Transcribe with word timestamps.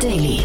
Daily. 0.00 0.44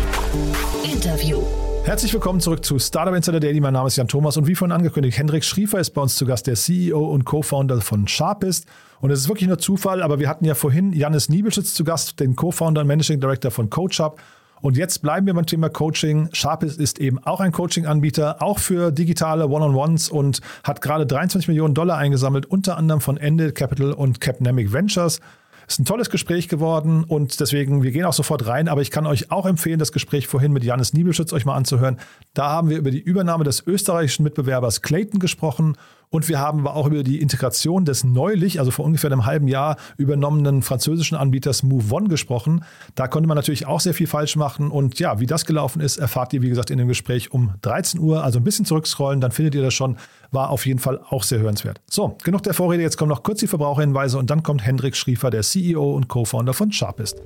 Interview. 0.84 1.39
Herzlich 1.84 2.12
willkommen 2.12 2.39
zurück 2.39 2.66
zu 2.66 2.80
Startup 2.80 3.14
Insider 3.14 3.39
Daily. 3.39 3.60
Mein 3.60 3.73
Name 3.73 3.86
ist 3.86 3.98
Jan 3.98 4.07
Thomas 4.07 4.36
und 4.36 4.48
wie 4.48 4.55
vorhin 4.55 4.71
angekündigt, 4.71 5.16
Hendrik 5.20 5.43
Schriefer 5.43 5.79
ist 5.79 5.91
bei 5.91 6.02
uns 6.02 6.16
zu 6.16 6.25
Gast, 6.25 6.48
der 6.48 6.55
CEO 6.55 7.00
und 7.00 7.23
Co-Founder 7.23 7.79
von 7.82 8.07
Sharpist. 8.07 8.66
Und 9.00 9.11
es 9.11 9.20
ist 9.20 9.28
wirklich 9.28 9.47
nur 9.47 9.60
Zufall, 9.60 10.02
aber 10.02 10.20
wir 10.20 10.28
hatten 10.28 10.46
ja 10.46 10.55
vorhin 10.55 10.92
Janis 10.92 11.29
Niebelschütz 11.29 11.75
zu 11.75 11.84
Gast, 11.84 12.20
den 12.20 12.36
Co-Founder 12.36 12.82
und 12.82 12.88
Managing 12.88 13.20
Director 13.20 13.52
von 13.52 13.70
CoachUp. 13.70 14.20
Und 14.61 14.75
jetzt 14.75 15.04
bleiben 15.04 15.28
wir 15.28 15.36
beim 15.36 15.46
Thema 15.46 15.70
Coaching. 15.70 16.29
Sharpist 16.33 16.79
ist 16.79 16.97
eben 16.97 17.20
auch 17.20 17.39
ein 17.39 17.51
Coaching-Anbieter, 17.51 18.42
auch 18.42 18.57
für 18.57 18.92
digitale 18.92 19.47
One-on-Ones 19.47 20.10
und 20.10 20.42
hat 20.64 20.82
gerade 20.82 21.06
23 21.06 21.47
Millionen 21.47 21.75
Dollar 21.75 22.00
eingesammelt, 22.00 22.47
unter 22.47 22.78
anderem 22.78 23.01
von 23.01 23.18
Ende 23.18 23.51
Capital 23.51 23.92
und 23.92 24.20
Capnamic 24.20 24.74
Ventures. 24.74 25.20
Ist 25.68 25.80
ein 25.80 25.86
tolles 25.86 26.10
Gespräch 26.10 26.50
geworden 26.50 27.04
und 27.04 27.40
deswegen, 27.40 27.84
wir 27.84 27.92
gehen 27.92 28.06
auch 28.06 28.14
sofort 28.14 28.48
rein, 28.48 28.68
aber 28.68 28.82
ich 28.82 28.92
kann 28.92 29.06
euch 29.06 29.32
auch 29.32 29.46
empfehlen, 29.46 29.80
das 29.80 29.92
Gespräch 29.92 30.28
vorhin 30.28 30.52
mit 30.52 30.64
Janis 30.64 30.94
Niebelschütz 30.94 31.34
euch 31.34 31.46
mal 31.46 31.56
anzuhören. 31.56 32.00
Da 32.34 32.50
haben 32.50 32.70
wir 32.70 32.78
über 32.78 32.92
die 32.92 33.02
Übernahme 33.02 33.44
des 33.44 33.66
österreichischen 33.66 34.23
Mitbewerbers 34.23 34.81
Clayton 34.81 35.20
gesprochen 35.20 35.78
und 36.14 36.30
wir 36.30 36.38
haben 36.38 36.67
auch 36.67 36.86
über 36.86 37.02
die 37.02 37.20
Integration 37.20 37.86
des 37.86 38.03
neulich, 38.03 38.59
also 38.59 38.70
vor 38.70 38.86
ungefähr 38.86 39.12
einem 39.12 39.26
halben 39.26 39.48
Jahr 39.48 39.78
übernommenen 39.98 40.62
französischen 40.62 41.17
Anbieters 41.17 41.64
MoveOn 41.64 42.08
gesprochen. 42.08 42.64
Da 42.94 43.08
konnte 43.08 43.28
man 43.28 43.36
natürlich 43.36 43.66
auch 43.66 43.80
sehr 43.80 43.95
viel 43.95 44.06
falsch 44.06 44.36
machen. 44.36 44.70
Und 44.70 45.00
ja, 45.00 45.20
wie 45.20 45.26
das 45.26 45.44
gelaufen 45.44 45.81
ist, 45.81 45.98
erfahrt 45.98 46.31
ihr, 46.34 46.44
wie 46.44 46.50
gesagt, 46.50 46.70
in 46.70 46.78
dem 46.78 46.88
Gespräch 46.88 47.31
um 47.31 47.56
13 47.62 48.00
Uhr. 48.00 48.23
Also 48.23 48.38
ein 48.38 48.44
bisschen 48.44 48.64
zurückscrollen, 48.64 49.22
dann 49.22 49.31
findet 49.31 49.56
ihr 49.56 49.64
das 49.64 49.73
schon. 49.73 49.98
War 50.30 50.52
auf 50.52 50.67
jeden 50.67 50.78
Fall 50.78 51.00
auch 51.09 51.23
sehr 51.23 51.39
hörenswert. 51.39 51.81
So, 51.89 52.16
genug 52.23 52.44
der 52.44 52.53
Vorrede. 52.53 52.83
Jetzt 52.83 52.98
kommen 52.98 53.09
noch 53.09 53.23
kurz 53.23 53.39
die 53.39 53.48
Verbraucherhinweise 53.48 54.20
und 54.20 54.30
dann 54.30 54.44
kommt 54.44 54.64
Hendrik 54.64 54.95
Schriefer, 54.95 55.31
der 55.31 55.42
CEO 55.42 55.95
und 55.95 56.09
Co-Founder 56.09 56.53
von 56.53 56.72
Sharpist. 56.72 57.17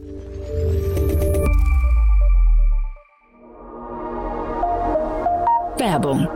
Werbung. 5.78 6.30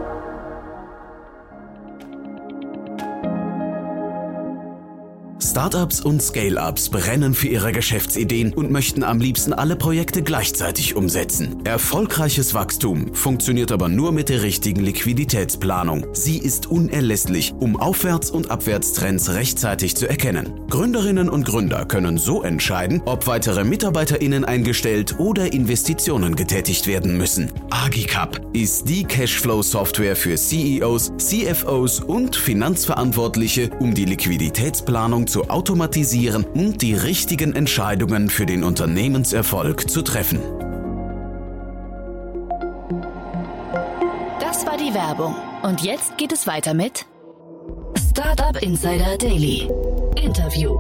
Startups 5.52 6.00
und 6.00 6.22
Scale-ups 6.22 6.88
brennen 6.88 7.34
für 7.34 7.50
ihre 7.50 7.74
Geschäftsideen 7.74 8.54
und 8.54 8.72
möchten 8.72 9.04
am 9.04 9.20
liebsten 9.20 9.52
alle 9.52 9.76
Projekte 9.76 10.24
gleichzeitig 10.24 10.96
umsetzen. 10.96 11.66
Erfolgreiches 11.66 12.54
Wachstum 12.54 13.14
funktioniert 13.14 13.74
aber 13.74 13.90
nur 13.90 14.14
mit 14.14 14.30
der 14.30 14.44
richtigen 14.44 14.80
Liquiditätsplanung. 14.80 16.08
Sie 16.14 16.38
ist 16.38 16.72
unerlässlich, 16.72 17.54
um 17.60 17.76
Aufwärts- 17.76 18.32
und 18.32 18.50
Abwärtstrends 18.50 19.34
rechtzeitig 19.34 19.98
zu 19.98 20.08
erkennen. 20.08 20.62
Gründerinnen 20.70 21.28
und 21.28 21.44
Gründer 21.44 21.84
können 21.84 22.18
so 22.18 22.44
entscheiden, 22.44 23.02
ob 23.04 23.28
weitere 23.28 23.66
MitarbeiterInnen 23.66 24.46
eingestellt 24.46 25.20
oder 25.20 25.52
Investitionen 25.52 26.38
getätigt 26.38 26.88
werden 26.88 27.18
müssen. 27.18 27.52
Agicap 27.72 28.40
ist 28.54 28.88
die 28.88 29.04
Cashflow-Software 29.04 30.16
für 30.16 30.36
CEOs, 30.36 31.12
CFOs 31.18 32.00
und 32.00 32.38
Finanzverantwortliche, 32.38 33.70
um 33.80 33.94
die 33.94 34.06
Liquiditätsplanung 34.06 35.28
zu 35.28 35.41
automatisieren 35.50 36.44
und 36.44 36.82
die 36.82 36.94
richtigen 36.94 37.56
Entscheidungen 37.56 38.30
für 38.30 38.46
den 38.46 38.64
Unternehmenserfolg 38.64 39.90
zu 39.90 40.02
treffen. 40.02 40.40
Das 44.40 44.66
war 44.66 44.78
die 44.78 44.94
Werbung. 44.94 45.36
Und 45.64 45.82
jetzt 45.82 46.18
geht 46.18 46.32
es 46.32 46.48
weiter 46.48 46.74
mit 46.74 47.06
Startup 48.10 48.62
Insider 48.62 49.18
Daily. 49.18 49.70
Interview. 50.16 50.78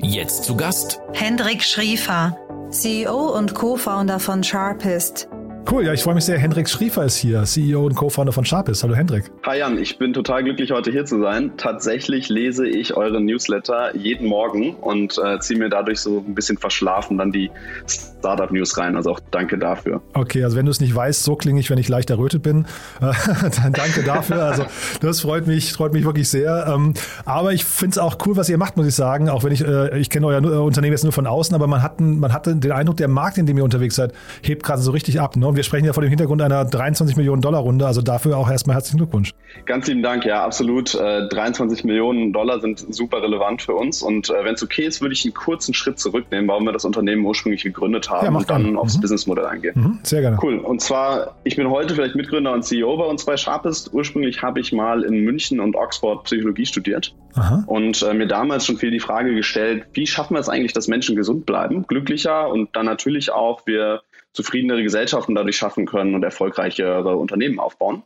Jetzt 0.00 0.44
zu 0.44 0.56
Gast 0.56 1.00
Hendrik 1.12 1.62
Schriefer, 1.62 2.36
CEO 2.70 3.36
und 3.36 3.54
Co-Founder 3.54 4.18
von 4.18 4.42
Sharpist. 4.42 5.28
Cool, 5.70 5.86
ja, 5.86 5.92
ich 5.92 6.02
freue 6.02 6.14
mich 6.14 6.24
sehr. 6.24 6.38
Hendrik 6.38 6.68
Schriefer 6.68 7.04
ist 7.04 7.16
hier, 7.16 7.44
CEO 7.44 7.86
und 7.86 7.94
Co-Founder 7.94 8.32
von 8.32 8.44
Sharpist. 8.44 8.82
Hallo 8.82 8.94
Hendrik. 8.94 9.30
Hi 9.46 9.58
Jan, 9.58 9.78
ich 9.78 9.96
bin 9.96 10.12
total 10.12 10.42
glücklich, 10.42 10.70
heute 10.70 10.90
hier 10.90 11.04
zu 11.04 11.20
sein. 11.20 11.52
Tatsächlich 11.56 12.28
lese 12.28 12.66
ich 12.66 12.96
euren 12.96 13.24
Newsletter 13.24 13.96
jeden 13.96 14.26
Morgen 14.26 14.74
und 14.74 15.18
äh, 15.24 15.38
ziehe 15.38 15.58
mir 15.58 15.68
dadurch 15.68 16.00
so 16.00 16.24
ein 16.26 16.34
bisschen 16.34 16.58
verschlafen 16.58 17.16
dann 17.16 17.32
die 17.32 17.50
Startup-News 17.86 18.76
rein. 18.76 18.96
Also 18.96 19.12
auch 19.12 19.20
danke 19.30 19.56
dafür. 19.56 20.02
Okay, 20.14 20.44
also 20.44 20.56
wenn 20.56 20.66
du 20.66 20.70
es 20.70 20.80
nicht 20.80 20.94
weißt, 20.94 21.22
so 21.22 21.36
klinge 21.36 21.60
ich, 21.60 21.70
wenn 21.70 21.78
ich 21.78 21.88
leicht 21.88 22.10
errötet 22.10 22.42
bin. 22.42 22.66
Äh, 23.00 23.12
dann 23.62 23.72
danke 23.72 24.02
dafür. 24.02 24.44
Also 24.44 24.64
das 25.00 25.20
freut 25.20 25.46
mich, 25.46 25.72
freut 25.72 25.92
mich 25.92 26.04
wirklich 26.04 26.28
sehr. 26.28 26.66
Ähm, 26.68 26.94
aber 27.24 27.52
ich 27.52 27.64
finde 27.64 27.92
es 27.92 27.98
auch 27.98 28.18
cool, 28.26 28.36
was 28.36 28.48
ihr 28.48 28.58
macht, 28.58 28.76
muss 28.76 28.86
ich 28.86 28.94
sagen. 28.94 29.28
Auch 29.28 29.44
wenn 29.44 29.52
ich, 29.52 29.64
äh, 29.64 29.98
ich 29.98 30.10
kenne 30.10 30.26
euer 30.26 30.62
Unternehmen 30.62 30.92
jetzt 30.92 31.04
nur 31.04 31.12
von 31.12 31.26
außen, 31.26 31.54
aber 31.54 31.66
man 31.66 31.82
hat, 31.82 32.00
man 32.00 32.32
hatte 32.32 32.56
den 32.56 32.72
Eindruck, 32.72 32.96
der 32.96 33.08
Markt, 33.08 33.38
in 33.38 33.46
dem 33.46 33.56
ihr 33.56 33.64
unterwegs 33.64 33.94
seid, 33.94 34.12
hebt 34.42 34.64
gerade 34.64 34.82
so 34.82 34.90
richtig 34.90 35.20
ab. 35.20 35.36
Ne? 35.36 35.51
Und 35.52 35.56
wir 35.56 35.64
sprechen 35.64 35.84
ja 35.84 35.92
vor 35.92 36.02
dem 36.02 36.08
Hintergrund 36.08 36.40
einer 36.40 36.64
23 36.64 37.14
Millionen 37.14 37.42
Dollar 37.42 37.60
Runde. 37.60 37.86
Also 37.86 38.00
dafür 38.00 38.38
auch 38.38 38.50
erstmal 38.50 38.74
herzlichen 38.74 38.96
Glückwunsch. 38.96 39.34
Ganz 39.66 39.86
lieben 39.86 40.02
Dank, 40.02 40.24
ja, 40.24 40.42
absolut. 40.42 40.94
Äh, 40.94 41.28
23 41.28 41.84
Millionen 41.84 42.32
Dollar 42.32 42.58
sind 42.62 42.78
super 42.94 43.20
relevant 43.22 43.60
für 43.60 43.74
uns. 43.74 44.00
Und 44.02 44.30
äh, 44.30 44.44
wenn 44.44 44.54
es 44.54 44.62
okay 44.62 44.86
ist, 44.86 45.02
würde 45.02 45.12
ich 45.12 45.26
einen 45.26 45.34
kurzen 45.34 45.74
Schritt 45.74 45.98
zurücknehmen, 45.98 46.48
warum 46.48 46.64
wir 46.64 46.72
das 46.72 46.86
Unternehmen 46.86 47.22
ursprünglich 47.26 47.64
gegründet 47.64 48.08
haben 48.08 48.24
Ja, 48.24 48.32
und 48.32 48.48
dann 48.48 48.62
gerne. 48.62 48.78
aufs 48.78 48.96
Mhm. 48.96 49.00
Businessmodell 49.02 49.44
eingehen. 49.44 49.74
Mhm, 49.76 49.98
sehr 50.04 50.22
gerne. 50.22 50.38
Cool. 50.42 50.56
Und 50.56 50.80
zwar, 50.80 51.36
ich 51.44 51.54
bin 51.56 51.68
heute 51.68 51.94
vielleicht 51.94 52.14
Mitgründer 52.14 52.54
und 52.54 52.62
CEO 52.64 52.96
bei 52.96 53.04
uns 53.04 53.26
bei 53.26 53.36
Sharpist. 53.36 53.92
Ursprünglich 53.92 54.40
habe 54.40 54.58
ich 54.58 54.72
mal 54.72 55.02
in 55.02 55.22
München 55.22 55.60
und 55.60 55.76
Oxford 55.76 56.24
Psychologie 56.24 56.64
studiert 56.64 57.14
Aha. 57.34 57.62
und 57.66 58.00
äh, 58.00 58.14
mir 58.14 58.26
damals 58.26 58.64
schon 58.64 58.78
viel 58.78 58.90
die 58.90 59.00
Frage 59.00 59.34
gestellt, 59.34 59.84
wie 59.92 60.06
schaffen 60.06 60.32
wir 60.34 60.40
es 60.40 60.48
eigentlich, 60.48 60.72
dass 60.72 60.88
Menschen 60.88 61.14
gesund 61.14 61.44
bleiben, 61.44 61.86
glücklicher 61.86 62.48
und 62.48 62.74
dann 62.74 62.86
natürlich 62.86 63.30
auch 63.32 63.66
wir 63.66 64.00
zufriedenere 64.32 64.82
Gesellschaften 64.82 65.34
dadurch 65.34 65.56
schaffen 65.56 65.86
können 65.86 66.14
und 66.14 66.22
erfolgreichere 66.22 67.16
Unternehmen 67.16 67.58
aufbauen. 67.58 68.02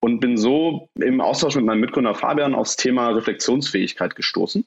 Und 0.00 0.18
bin 0.18 0.36
so 0.36 0.88
im 0.96 1.20
Austausch 1.20 1.54
mit 1.54 1.64
meinem 1.64 1.80
Mitgründer 1.80 2.14
Fabian 2.14 2.54
aufs 2.54 2.76
Thema 2.76 3.10
Reflexionsfähigkeit 3.10 4.16
gestoßen. 4.16 4.64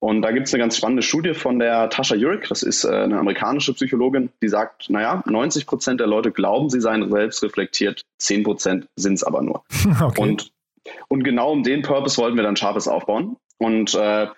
Und 0.00 0.22
da 0.22 0.32
gibt 0.32 0.46
es 0.46 0.54
eine 0.54 0.62
ganz 0.62 0.78
spannende 0.78 1.02
Studie 1.02 1.34
von 1.34 1.58
der 1.58 1.90
Tasha 1.90 2.14
Eurich, 2.16 2.48
das 2.48 2.62
ist 2.62 2.84
äh, 2.84 2.88
eine 2.88 3.18
amerikanische 3.18 3.74
Psychologin, 3.74 4.30
die 4.42 4.48
sagt, 4.48 4.88
naja, 4.88 5.22
90 5.26 5.66
Prozent 5.66 6.00
der 6.00 6.06
Leute 6.06 6.32
glauben, 6.32 6.70
sie 6.70 6.80
seien 6.80 7.10
selbst 7.10 7.42
reflektiert, 7.42 8.00
10 8.16 8.42
Prozent 8.42 8.86
sind 8.96 9.14
es 9.14 9.24
aber 9.24 9.42
nur. 9.42 9.62
Okay. 10.00 10.22
Und, 10.22 10.50
und 11.08 11.24
genau 11.24 11.52
um 11.52 11.62
den 11.62 11.82
Purpose 11.82 12.16
wollten 12.16 12.36
wir 12.36 12.42
dann 12.42 12.56
Sharpest 12.56 12.88
aufbauen. 12.88 13.36
Und 13.58 13.94
äh, 13.94 14.28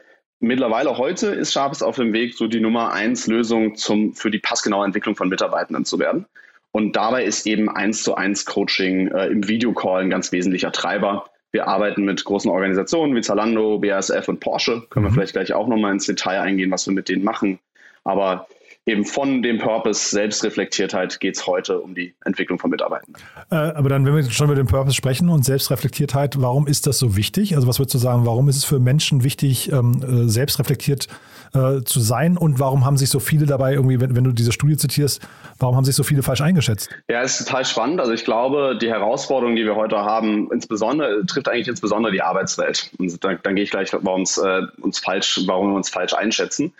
mittlerweile 0.42 0.98
heute 0.98 1.28
ist 1.28 1.52
Sharpest 1.52 1.82
auf 1.82 1.96
dem 1.96 2.12
Weg, 2.12 2.34
so 2.34 2.46
die 2.46 2.60
Nummer 2.60 2.92
eins 2.92 3.26
Lösung 3.26 3.74
zum, 3.76 4.12
für 4.14 4.30
die 4.30 4.38
passgenaue 4.38 4.84
Entwicklung 4.84 5.16
von 5.16 5.28
Mitarbeitenden 5.28 5.84
zu 5.84 5.98
werden. 5.98 6.26
Und 6.72 6.96
dabei 6.96 7.24
ist 7.24 7.46
eben 7.46 7.68
eins 7.68 8.02
zu 8.02 8.14
eins 8.14 8.44
Coaching 8.44 9.08
äh, 9.08 9.26
im 9.26 9.46
Videocall 9.46 10.02
ein 10.02 10.10
ganz 10.10 10.32
wesentlicher 10.32 10.72
Treiber. 10.72 11.26
Wir 11.50 11.68
arbeiten 11.68 12.04
mit 12.04 12.24
großen 12.24 12.50
Organisationen 12.50 13.14
wie 13.14 13.20
Zalando, 13.20 13.78
BASF 13.78 14.26
und 14.28 14.40
Porsche. 14.40 14.82
Können 14.88 15.04
wir 15.04 15.10
Mhm. 15.10 15.14
vielleicht 15.14 15.34
gleich 15.34 15.52
auch 15.52 15.68
nochmal 15.68 15.92
ins 15.92 16.06
Detail 16.06 16.40
eingehen, 16.40 16.70
was 16.70 16.86
wir 16.86 16.94
mit 16.94 17.08
denen 17.08 17.24
machen. 17.24 17.58
Aber 18.04 18.46
eben 18.86 19.04
von 19.04 19.42
dem 19.42 19.58
Purpose 19.58 20.10
Selbstreflektiertheit 20.10 21.20
geht 21.20 21.36
es 21.36 21.46
heute 21.46 21.78
um 21.78 21.94
die 21.94 22.14
Entwicklung 22.24 22.58
von 22.58 22.70
Mitarbeitenden. 22.70 23.22
Äh, 23.50 23.54
aber 23.54 23.88
dann, 23.88 24.04
wenn 24.04 24.16
wir 24.16 24.28
schon 24.30 24.46
über 24.46 24.56
den 24.56 24.66
Purpose 24.66 24.96
sprechen 24.96 25.28
und 25.28 25.44
Selbstreflektiertheit, 25.44 26.40
warum 26.40 26.66
ist 26.66 26.86
das 26.88 26.98
so 26.98 27.16
wichtig? 27.16 27.54
Also 27.54 27.68
was 27.68 27.78
würdest 27.78 27.94
du 27.94 27.98
sagen, 27.98 28.26
warum 28.26 28.48
ist 28.48 28.56
es 28.56 28.64
für 28.64 28.80
Menschen 28.80 29.22
wichtig, 29.22 29.70
ähm, 29.70 30.02
äh, 30.02 30.28
selbstreflektiert 30.28 31.06
äh, 31.54 31.82
zu 31.84 32.00
sein 32.00 32.36
und 32.36 32.58
warum 32.58 32.84
haben 32.84 32.96
sich 32.96 33.08
so 33.08 33.20
viele 33.20 33.46
dabei 33.46 33.74
irgendwie, 33.74 34.00
wenn, 34.00 34.16
wenn 34.16 34.24
du 34.24 34.32
diese 34.32 34.50
Studie 34.50 34.76
zitierst, 34.76 35.20
warum 35.60 35.76
haben 35.76 35.84
sich 35.84 35.94
so 35.94 36.02
viele 36.02 36.24
falsch 36.24 36.40
eingeschätzt? 36.40 36.90
Ja, 37.08 37.20
ist 37.22 37.38
total 37.38 37.64
spannend. 37.64 38.00
Also 38.00 38.12
ich 38.12 38.24
glaube, 38.24 38.76
die 38.80 38.88
Herausforderung, 38.88 39.54
die 39.54 39.64
wir 39.64 39.76
heute 39.76 39.98
haben, 39.98 40.50
insbesondere 40.50 41.24
trifft 41.26 41.48
eigentlich 41.48 41.68
insbesondere 41.68 42.12
die 42.12 42.22
Arbeitswelt. 42.22 42.90
Und 42.98 43.22
dann, 43.22 43.38
dann 43.44 43.54
gehe 43.54 43.62
ich 43.62 43.70
gleich, 43.70 43.92
warum 43.92 44.22
es 44.22 44.38
äh, 44.38 44.62
uns 44.80 44.98
falsch, 44.98 45.40
warum 45.46 45.70
wir 45.70 45.76
uns 45.76 45.88
falsch 45.88 46.14
einschätzen. 46.14 46.72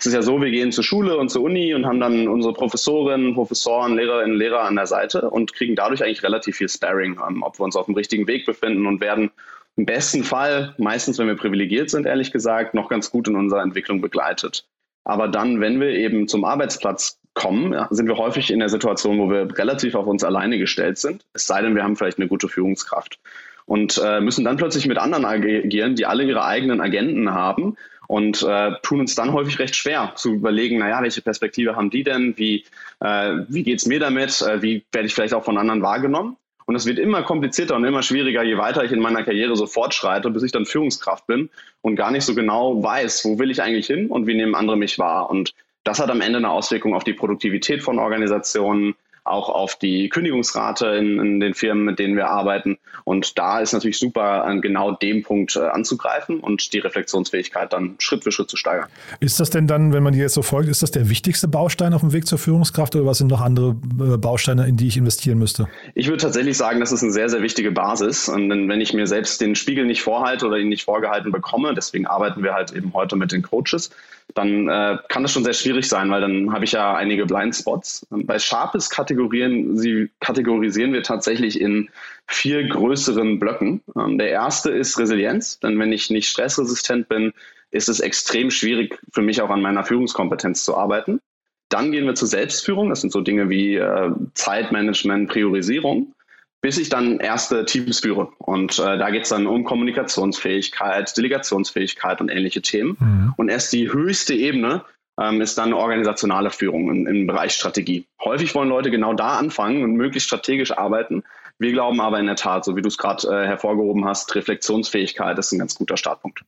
Es 0.00 0.06
ist 0.06 0.14
ja 0.14 0.22
so, 0.22 0.40
wir 0.40 0.50
gehen 0.50 0.72
zur 0.72 0.82
Schule 0.82 1.18
und 1.18 1.28
zur 1.28 1.42
Uni 1.42 1.74
und 1.74 1.84
haben 1.84 2.00
dann 2.00 2.26
unsere 2.26 2.54
Professorinnen, 2.54 3.34
Professoren, 3.34 3.96
Lehrerinnen, 3.96 4.34
Lehrer 4.34 4.62
an 4.62 4.76
der 4.76 4.86
Seite 4.86 5.28
und 5.28 5.52
kriegen 5.52 5.76
dadurch 5.76 6.02
eigentlich 6.02 6.22
relativ 6.22 6.56
viel 6.56 6.70
Sparring, 6.70 7.20
ähm, 7.28 7.42
ob 7.42 7.60
wir 7.60 7.64
uns 7.64 7.76
auf 7.76 7.84
dem 7.84 7.94
richtigen 7.94 8.26
Weg 8.26 8.46
befinden 8.46 8.86
und 8.86 9.02
werden 9.02 9.30
im 9.76 9.84
besten 9.84 10.24
Fall, 10.24 10.74
meistens 10.78 11.18
wenn 11.18 11.26
wir 11.26 11.36
privilegiert 11.36 11.90
sind, 11.90 12.06
ehrlich 12.06 12.32
gesagt, 12.32 12.72
noch 12.72 12.88
ganz 12.88 13.10
gut 13.10 13.28
in 13.28 13.36
unserer 13.36 13.60
Entwicklung 13.60 14.00
begleitet. 14.00 14.66
Aber 15.04 15.28
dann, 15.28 15.60
wenn 15.60 15.80
wir 15.80 15.90
eben 15.90 16.28
zum 16.28 16.46
Arbeitsplatz 16.46 17.20
kommen, 17.34 17.74
sind 17.90 18.08
wir 18.08 18.16
häufig 18.16 18.50
in 18.50 18.58
der 18.58 18.70
Situation, 18.70 19.18
wo 19.18 19.30
wir 19.30 19.56
relativ 19.58 19.94
auf 19.94 20.06
uns 20.06 20.24
alleine 20.24 20.58
gestellt 20.58 20.96
sind. 20.96 21.26
Es 21.34 21.46
sei 21.46 21.60
denn, 21.60 21.74
wir 21.74 21.84
haben 21.84 21.96
vielleicht 21.96 22.18
eine 22.18 22.28
gute 22.28 22.48
Führungskraft. 22.48 23.18
Und 23.66 24.00
äh, 24.04 24.20
müssen 24.20 24.44
dann 24.44 24.56
plötzlich 24.56 24.86
mit 24.86 24.98
anderen 24.98 25.24
agieren, 25.24 25.94
die 25.94 26.06
alle 26.06 26.24
ihre 26.24 26.44
eigenen 26.44 26.80
Agenten 26.80 27.32
haben 27.32 27.76
und 28.10 28.42
äh, 28.42 28.72
tun 28.82 28.98
uns 28.98 29.14
dann 29.14 29.32
häufig 29.32 29.60
recht 29.60 29.76
schwer 29.76 30.12
zu 30.16 30.34
überlegen, 30.34 30.78
naja, 30.78 31.00
welche 31.00 31.22
Perspektive 31.22 31.76
haben 31.76 31.90
die 31.90 32.02
denn? 32.02 32.36
Wie, 32.36 32.64
äh, 32.98 33.34
wie 33.48 33.62
geht's 33.62 33.86
mir 33.86 34.00
damit? 34.00 34.42
Äh, 34.42 34.62
wie 34.62 34.84
werde 34.90 35.06
ich 35.06 35.14
vielleicht 35.14 35.32
auch 35.32 35.44
von 35.44 35.56
anderen 35.56 35.80
wahrgenommen? 35.80 36.36
Und 36.66 36.74
es 36.74 36.86
wird 36.86 36.98
immer 36.98 37.22
komplizierter 37.22 37.76
und 37.76 37.84
immer 37.84 38.02
schwieriger, 38.02 38.42
je 38.42 38.56
weiter 38.58 38.82
ich 38.82 38.90
in 38.90 38.98
meiner 38.98 39.22
Karriere 39.22 39.54
so 39.54 39.66
fortschreite, 39.66 40.28
bis 40.30 40.42
ich 40.42 40.50
dann 40.50 40.66
Führungskraft 40.66 41.26
bin 41.28 41.50
und 41.82 41.94
gar 41.94 42.10
nicht 42.10 42.24
so 42.24 42.34
genau 42.34 42.82
weiß, 42.82 43.24
wo 43.24 43.38
will 43.38 43.50
ich 43.50 43.62
eigentlich 43.62 43.86
hin 43.86 44.08
und 44.08 44.26
wie 44.26 44.34
nehmen 44.34 44.56
andere 44.56 44.76
mich 44.76 44.98
wahr. 44.98 45.30
Und 45.30 45.54
Das 45.84 45.98
hat 45.98 46.10
am 46.10 46.20
Ende 46.20 46.38
eine 46.38 46.50
Auswirkung 46.50 46.94
auf 46.94 47.04
die 47.04 47.12
Produktivität 47.12 47.82
von 47.82 47.98
Organisationen, 47.98 48.94
auch 49.24 49.48
auf 49.48 49.76
die 49.76 50.08
Kündigungsrate 50.08 50.86
in, 50.86 51.18
in, 51.18 51.40
den 51.40 51.54
Firmen, 51.54 51.84
mit 51.84 51.98
denen 51.98 52.16
wir 52.16 52.28
arbeiten. 52.28 52.78
Und 53.04 53.38
da 53.38 53.60
ist 53.60 53.72
natürlich 53.72 53.98
super, 53.98 54.44
an 54.44 54.60
genau 54.60 54.92
dem 54.92 55.22
Punkt 55.22 55.56
äh, 55.56 55.60
anzugreifen 55.60 56.40
und 56.40 56.72
die 56.72 56.78
Reflexionsfähigkeit 56.78 57.72
dann 57.72 57.96
Schritt 57.98 58.24
für 58.24 58.32
Schritt 58.32 58.50
zu 58.50 58.56
steigern. 58.56 58.88
Ist 59.20 59.40
das 59.40 59.50
denn 59.50 59.66
dann, 59.66 59.92
wenn 59.92 60.02
man 60.02 60.12
dir 60.12 60.20
jetzt 60.20 60.34
so 60.34 60.42
folgt, 60.42 60.68
ist 60.68 60.82
das 60.82 60.90
der 60.90 61.08
wichtigste 61.08 61.48
Baustein 61.48 61.94
auf 61.94 62.00
dem 62.00 62.12
Weg 62.12 62.26
zur 62.26 62.38
Führungskraft 62.38 62.94
oder 62.96 63.06
was 63.06 63.18
sind 63.18 63.28
noch 63.28 63.40
andere 63.40 63.70
äh, 63.70 64.16
Bausteine, 64.16 64.66
in 64.66 64.76
die 64.76 64.88
ich 64.88 64.96
investieren 64.96 65.38
müsste? 65.38 65.68
Ich 65.94 66.06
würde 66.06 66.18
tatsächlich 66.18 66.56
sagen, 66.56 66.80
das 66.80 66.92
ist 66.92 67.02
eine 67.02 67.12
sehr, 67.12 67.28
sehr 67.28 67.42
wichtige 67.42 67.70
Basis. 67.70 68.28
Und 68.28 68.50
wenn 68.50 68.80
ich 68.80 68.92
mir 68.94 69.06
selbst 69.06 69.40
den 69.40 69.54
Spiegel 69.54 69.84
nicht 69.86 70.02
vorhalte 70.02 70.46
oder 70.46 70.58
ihn 70.58 70.68
nicht 70.68 70.84
vorgehalten 70.84 71.32
bekomme, 71.32 71.74
deswegen 71.74 72.06
arbeiten 72.06 72.42
wir 72.42 72.54
halt 72.54 72.72
eben 72.72 72.92
heute 72.94 73.16
mit 73.16 73.32
den 73.32 73.42
Coaches, 73.42 73.90
dann 74.34 74.68
äh, 74.68 74.98
kann 75.08 75.22
das 75.22 75.32
schon 75.32 75.44
sehr 75.44 75.52
schwierig 75.52 75.88
sein, 75.88 76.10
weil 76.10 76.20
dann 76.20 76.52
habe 76.52 76.64
ich 76.64 76.72
ja 76.72 76.94
einige 76.94 77.26
Blindspots. 77.26 78.06
Bei 78.10 78.38
Sharpes 78.38 78.90
kategorisieren, 79.10 79.76
sie, 79.76 80.10
kategorisieren 80.20 80.92
wir 80.92 81.02
tatsächlich 81.02 81.60
in 81.60 81.90
vier 82.26 82.66
größeren 82.68 83.38
Blöcken. 83.38 83.82
Ähm, 83.96 84.18
der 84.18 84.30
erste 84.30 84.70
ist 84.70 84.98
Resilienz, 84.98 85.58
denn 85.60 85.78
wenn 85.78 85.92
ich 85.92 86.10
nicht 86.10 86.28
stressresistent 86.28 87.08
bin, 87.08 87.32
ist 87.70 87.88
es 87.88 88.00
extrem 88.00 88.50
schwierig 88.50 88.98
für 89.12 89.22
mich 89.22 89.42
auch 89.42 89.50
an 89.50 89.62
meiner 89.62 89.84
Führungskompetenz 89.84 90.64
zu 90.64 90.76
arbeiten. 90.76 91.20
Dann 91.68 91.92
gehen 91.92 92.06
wir 92.06 92.14
zur 92.14 92.28
Selbstführung. 92.28 92.88
Das 92.88 93.00
sind 93.00 93.12
so 93.12 93.20
Dinge 93.20 93.48
wie 93.48 93.76
äh, 93.76 94.10
Zeitmanagement, 94.34 95.30
Priorisierung 95.30 96.14
bis 96.62 96.76
ich 96.76 96.90
dann 96.90 97.20
erste 97.20 97.64
Teams 97.64 98.00
führe. 98.00 98.32
Und 98.38 98.78
äh, 98.78 98.98
da 98.98 99.10
geht 99.10 99.22
es 99.22 99.30
dann 99.30 99.46
um 99.46 99.64
Kommunikationsfähigkeit, 99.64 101.16
Delegationsfähigkeit 101.16 102.20
und 102.20 102.28
ähnliche 102.28 102.60
Themen. 102.60 102.96
Mhm. 103.00 103.34
Und 103.36 103.48
erst 103.48 103.72
die 103.72 103.90
höchste 103.90 104.34
Ebene 104.34 104.84
ähm, 105.20 105.40
ist 105.40 105.58
dann 105.58 105.72
organisationale 105.72 106.50
Führung 106.50 106.90
im, 106.90 107.06
im 107.06 107.26
Bereich 107.26 107.52
Strategie. 107.52 108.06
Häufig 108.24 108.54
wollen 108.54 108.68
Leute 108.68 108.90
genau 108.90 109.12
da 109.12 109.38
anfangen 109.38 109.84
und 109.84 109.92
möglichst 109.92 110.28
strategisch 110.28 110.76
arbeiten. 110.76 111.22
Wir 111.58 111.72
glauben 111.72 112.00
aber 112.00 112.18
in 112.18 112.26
der 112.26 112.36
Tat, 112.36 112.64
so 112.64 112.74
wie 112.74 112.82
du 112.82 112.88
es 112.88 112.96
gerade 112.96 113.28
äh, 113.28 113.46
hervorgehoben 113.46 114.06
hast, 114.06 114.34
Reflexionsfähigkeit 114.34 115.38
ist 115.38 115.52
ein 115.52 115.58
ganz 115.58 115.74
guter 115.74 115.98
Startpunkt. 115.98 116.42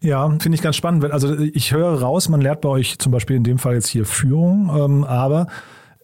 Ja, 0.00 0.28
finde 0.40 0.56
ich 0.56 0.62
ganz 0.62 0.76
spannend. 0.76 1.04
Also 1.10 1.38
ich 1.38 1.72
höre 1.72 2.00
raus, 2.00 2.28
man 2.28 2.40
lernt 2.40 2.60
bei 2.60 2.68
euch 2.68 2.98
zum 2.98 3.12
Beispiel 3.12 3.36
in 3.36 3.44
dem 3.44 3.58
Fall 3.58 3.74
jetzt 3.74 3.88
hier 3.88 4.04
Führung, 4.04 4.70
ähm, 4.76 5.04
aber 5.04 5.46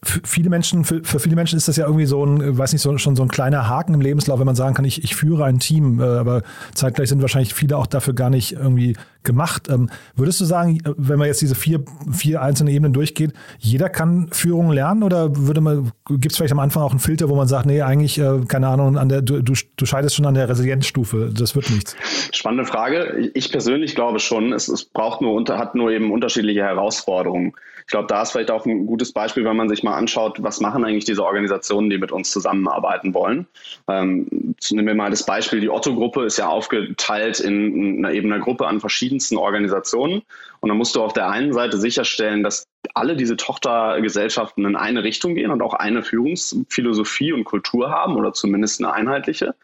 viele 0.05 0.51
Menschen, 0.51 0.85
für, 0.85 1.03
für, 1.03 1.19
viele 1.19 1.37
Menschen 1.37 1.57
ist 1.57 1.69
das 1.69 1.77
ja 1.77 1.87
irgendwie 1.87 2.07
so 2.07 2.25
ein, 2.25 2.59
weiß 2.59 2.73
nicht, 2.73 2.83
so, 2.83 2.97
schon 2.99 3.17
so 3.17 3.23
ein 3.23 3.29
kleiner 3.29 3.69
Haken 3.69 3.95
im 3.95 4.01
Lebenslauf, 4.01 4.39
wenn 4.39 4.47
man 4.47 4.57
sagen 4.57 4.75
kann, 4.75 4.85
ich, 4.85 5.03
ich 5.03 5.17
führe 5.17 5.45
ein 5.45 5.59
Team, 5.59 6.01
äh, 6.01 6.05
aber 6.05 6.43
zeitgleich 6.75 7.09
sind 7.09 7.23
wahrscheinlich 7.23 7.55
viele 7.55 7.77
auch 7.77 7.87
dafür 7.87 8.15
gar 8.15 8.31
nicht 8.31 8.53
irgendwie 8.53 8.97
gemacht. 9.25 9.69
Ähm, 9.69 9.91
würdest 10.15 10.41
du 10.41 10.45
sagen, 10.45 10.79
wenn 10.97 11.19
man 11.19 11.29
jetzt 11.29 11.43
diese 11.43 11.55
vier, 11.55 11.85
vier 12.11 12.43
einzelne 12.43 12.71
Ebenen 12.71 12.93
durchgeht, 12.93 13.33
jeder 13.59 13.89
kann 13.89 14.29
Führung 14.31 14.71
lernen 14.71 15.03
oder 15.03 15.37
würde 15.37 15.61
man, 15.61 15.93
gibt 16.09 16.33
es 16.33 16.37
vielleicht 16.37 16.53
am 16.53 16.59
Anfang 16.59 16.83
auch 16.83 16.91
einen 16.91 17.01
Filter, 17.01 17.29
wo 17.29 17.35
man 17.35 17.49
sagt, 17.49 17.67
nee, 17.67 17.83
eigentlich, 17.83 18.19
äh, 18.19 18.41
keine 18.47 18.69
Ahnung, 18.69 18.97
an 18.99 19.09
der, 19.09 19.23
du, 19.23 19.43
du, 19.43 19.55
du 19.77 19.87
scheidest 19.87 20.15
schon 20.15 20.27
an 20.27 20.35
der 20.35 20.49
Resilienzstufe, 20.49 21.31
das 21.35 21.55
wird 21.55 21.71
nichts? 21.71 21.97
Spannende 22.33 22.65
Frage. 22.65 23.31
Ich 23.35 23.51
persönlich 23.51 23.95
glaube 23.95 24.21
schon, 24.21 24.53
es, 24.53 24.69
es 24.69 24.85
braucht 24.85 25.21
nur, 25.21 25.33
unter, 25.35 25.59
hat 25.59 25.75
nur 25.75 25.91
eben 25.91 26.13
unterschiedliche 26.13 26.63
Herausforderungen. 26.63 27.55
Ich 27.87 27.91
glaube, 27.91 28.07
da 28.09 28.23
ist 28.23 28.33
vielleicht 28.33 28.51
auch 28.51 28.65
ein 28.65 28.87
gutes 28.87 29.13
Beispiel, 29.13 29.45
wenn 29.45 29.57
man 29.57 29.69
sich 29.69 29.83
mal 29.83 29.95
anschaut, 29.95 30.43
was 30.43 30.61
machen 30.61 30.85
eigentlich 30.85 31.05
diese 31.05 31.23
Organisationen, 31.23 31.91
die 31.91 31.99
mit 31.99 32.13
uns 32.13 32.31
zusammenarbeiten 32.31 33.13
wollen. 33.13 33.47
Ähm, 33.89 34.55
nehmen 34.71 34.87
wir 34.87 34.95
mal 34.95 35.11
das 35.11 35.27
Beispiel, 35.27 35.61
die 35.61 35.69
Otto-Gruppe 35.69 36.25
ist 36.25 36.39
ja 36.39 36.49
aufgeteilt 36.49 37.41
in, 37.41 38.05
in 38.05 38.11
eben 38.11 38.33
einer 38.33 38.43
Gruppe 38.43 38.67
an 38.67 38.81
verschiedensten 39.15 39.37
Organisationen. 39.37 40.23
Und 40.61 40.69
dann 40.69 40.79
musst 40.79 40.97
du 40.97 41.03
auf 41.03 41.13
der 41.13 41.29
einen 41.29 41.53
Seite 41.53 41.79
sicherstellen, 41.79 42.43
dass 42.43 42.67
alle 42.95 43.17
diese 43.17 43.37
Tochtergesellschaften 43.37 44.65
in 44.65 44.77
eine 44.77 45.05
Richtung 45.05 45.35
gehen 45.35 45.51
und 45.51 45.63
auch 45.63 45.75
eine 45.75 46.03
Führungsphilosophie 46.03 47.33
und 47.33 47.45
Kultur 47.45 47.91
haben 47.91 48.17
oder 48.17 48.33
zumindest 48.33 48.81
eine 48.81 48.93
einheitliche. 48.93 49.55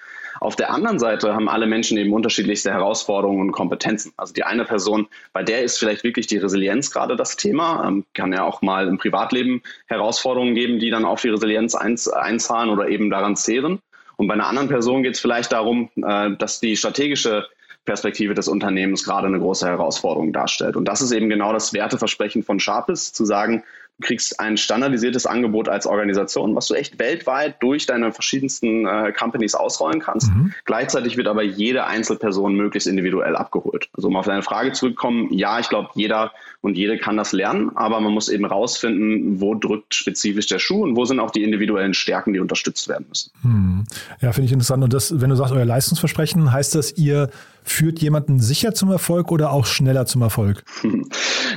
Auf 0.41 0.57
der 0.57 0.71
anderen 0.71 0.99
Seite 0.99 1.35
haben 1.35 1.49
alle 1.49 1.67
Menschen 1.67 1.99
eben 1.99 2.13
unterschiedlichste 2.13 2.71
Herausforderungen 2.71 3.41
und 3.41 3.53
Kompetenzen. 3.53 4.13
Also 4.17 4.33
die 4.33 4.45
eine 4.45 4.65
Person, 4.65 5.09
bei 5.33 5.43
der 5.43 5.63
ist 5.63 5.79
vielleicht 5.79 6.05
wirklich 6.05 6.27
die 6.29 6.39
Resilienz 6.39 6.91
gerade 6.91 7.17
das 7.17 7.37
Thema, 7.37 7.87
ähm, 7.87 8.05
kann 8.15 8.33
ja 8.33 8.45
auch 8.45 8.63
mal 8.63 8.87
im 8.87 8.99
Privatleben 8.99 9.63
Herausforderungen 9.87 10.55
geben, 10.55 10.79
die 10.79 10.91
dann 10.91 11.05
auf 11.05 11.21
die 11.23 11.31
Resilienz 11.31 11.75
einzahlen 11.75 12.71
oder 12.71 12.89
eben 12.89 13.11
daran 13.11 13.37
zehren. 13.37 13.81
Und 14.17 14.29
bei 14.29 14.35
einer 14.35 14.47
anderen 14.47 14.69
Person 14.69 15.03
geht 15.03 15.15
es 15.15 15.21
vielleicht 15.21 15.53
darum, 15.53 15.91
äh, 15.97 16.31
dass 16.37 16.61
die 16.61 16.77
strategische 16.77 17.47
Perspektive 17.91 18.35
des 18.35 18.47
Unternehmens 18.47 19.03
gerade 19.03 19.27
eine 19.27 19.41
große 19.41 19.67
Herausforderung 19.67 20.33
darstellt. 20.33 20.77
Und 20.77 20.85
das 20.85 21.03
ist 21.03 21.11
eben 21.11 21.29
genau 21.29 21.53
das 21.53 21.73
Werteversprechen 21.73 22.45
von 22.45 22.61
Sharpes, 22.61 23.13
zu 23.13 23.25
sagen, 23.25 23.65
Du 24.01 24.07
kriegst 24.07 24.41
ein 24.41 24.57
standardisiertes 24.57 25.27
Angebot 25.27 25.69
als 25.69 25.87
Organisation, 25.87 26.57
was 26.57 26.69
du 26.69 26.75
echt 26.75 26.99
weltweit 26.99 27.63
durch 27.63 27.85
deine 27.85 28.13
verschiedensten 28.13 28.87
äh, 28.87 29.13
Companies 29.13 29.55
ausrollen 29.55 30.01
kannst. 30.01 30.29
Mhm. 30.29 30.55
Gleichzeitig 30.65 31.19
wird 31.19 31.29
aber 31.29 31.43
jede 31.43 31.85
Einzelperson 31.85 32.55
möglichst 32.55 32.87
individuell 32.87 33.37
abgeholt. 33.37 33.91
Also 33.95 34.09
um 34.09 34.17
auf 34.17 34.25
deine 34.25 34.43
Frage 34.43 34.73
zurückzukommen, 34.73 35.29
ja, 35.31 35.61
ich 35.61 35.69
glaube, 35.69 35.91
jeder 35.95 36.33
und 36.63 36.79
jede 36.79 36.97
kann 36.97 37.19
das 37.19 37.33
lernen, 37.33 37.77
aber 37.77 38.01
man 38.01 38.15
muss 38.15 38.31
eben 38.31 38.47
rausfinden, 38.47 39.41
wo 39.41 39.55
drückt 39.55 39.95
spezifisch 39.95 40.47
der 40.47 40.59
Schuh 40.59 40.83
und 40.83 40.97
wo 40.97 41.05
sind 41.05 41.21
auch 41.21 41.31
die 41.31 41.43
individuellen 41.43 41.93
Stärken, 41.93 42.33
die 42.33 42.41
unterstützt 42.41 42.89
werden 42.89 43.05
müssen. 43.07 43.33
Mhm. 43.43 43.85
Ja, 44.23 44.33
finde 44.33 44.47
ich 44.47 44.53
interessant. 44.53 44.83
Und 44.83 44.95
das, 44.95 45.21
wenn 45.21 45.29
du 45.29 45.37
sagst, 45.37 45.53
euer 45.53 45.67
Leistungsversprechen, 45.67 46.53
heißt 46.53 46.75
das, 46.75 46.97
ihr 46.97 47.29
führt 47.65 48.01
jemanden 48.01 48.41
sicher 48.41 48.75
zum 48.75 48.91
Erfolg 48.91 49.31
oder 49.31 49.53
auch 49.53 49.67
schneller 49.67 50.07
zum 50.07 50.23
Erfolg? 50.23 50.63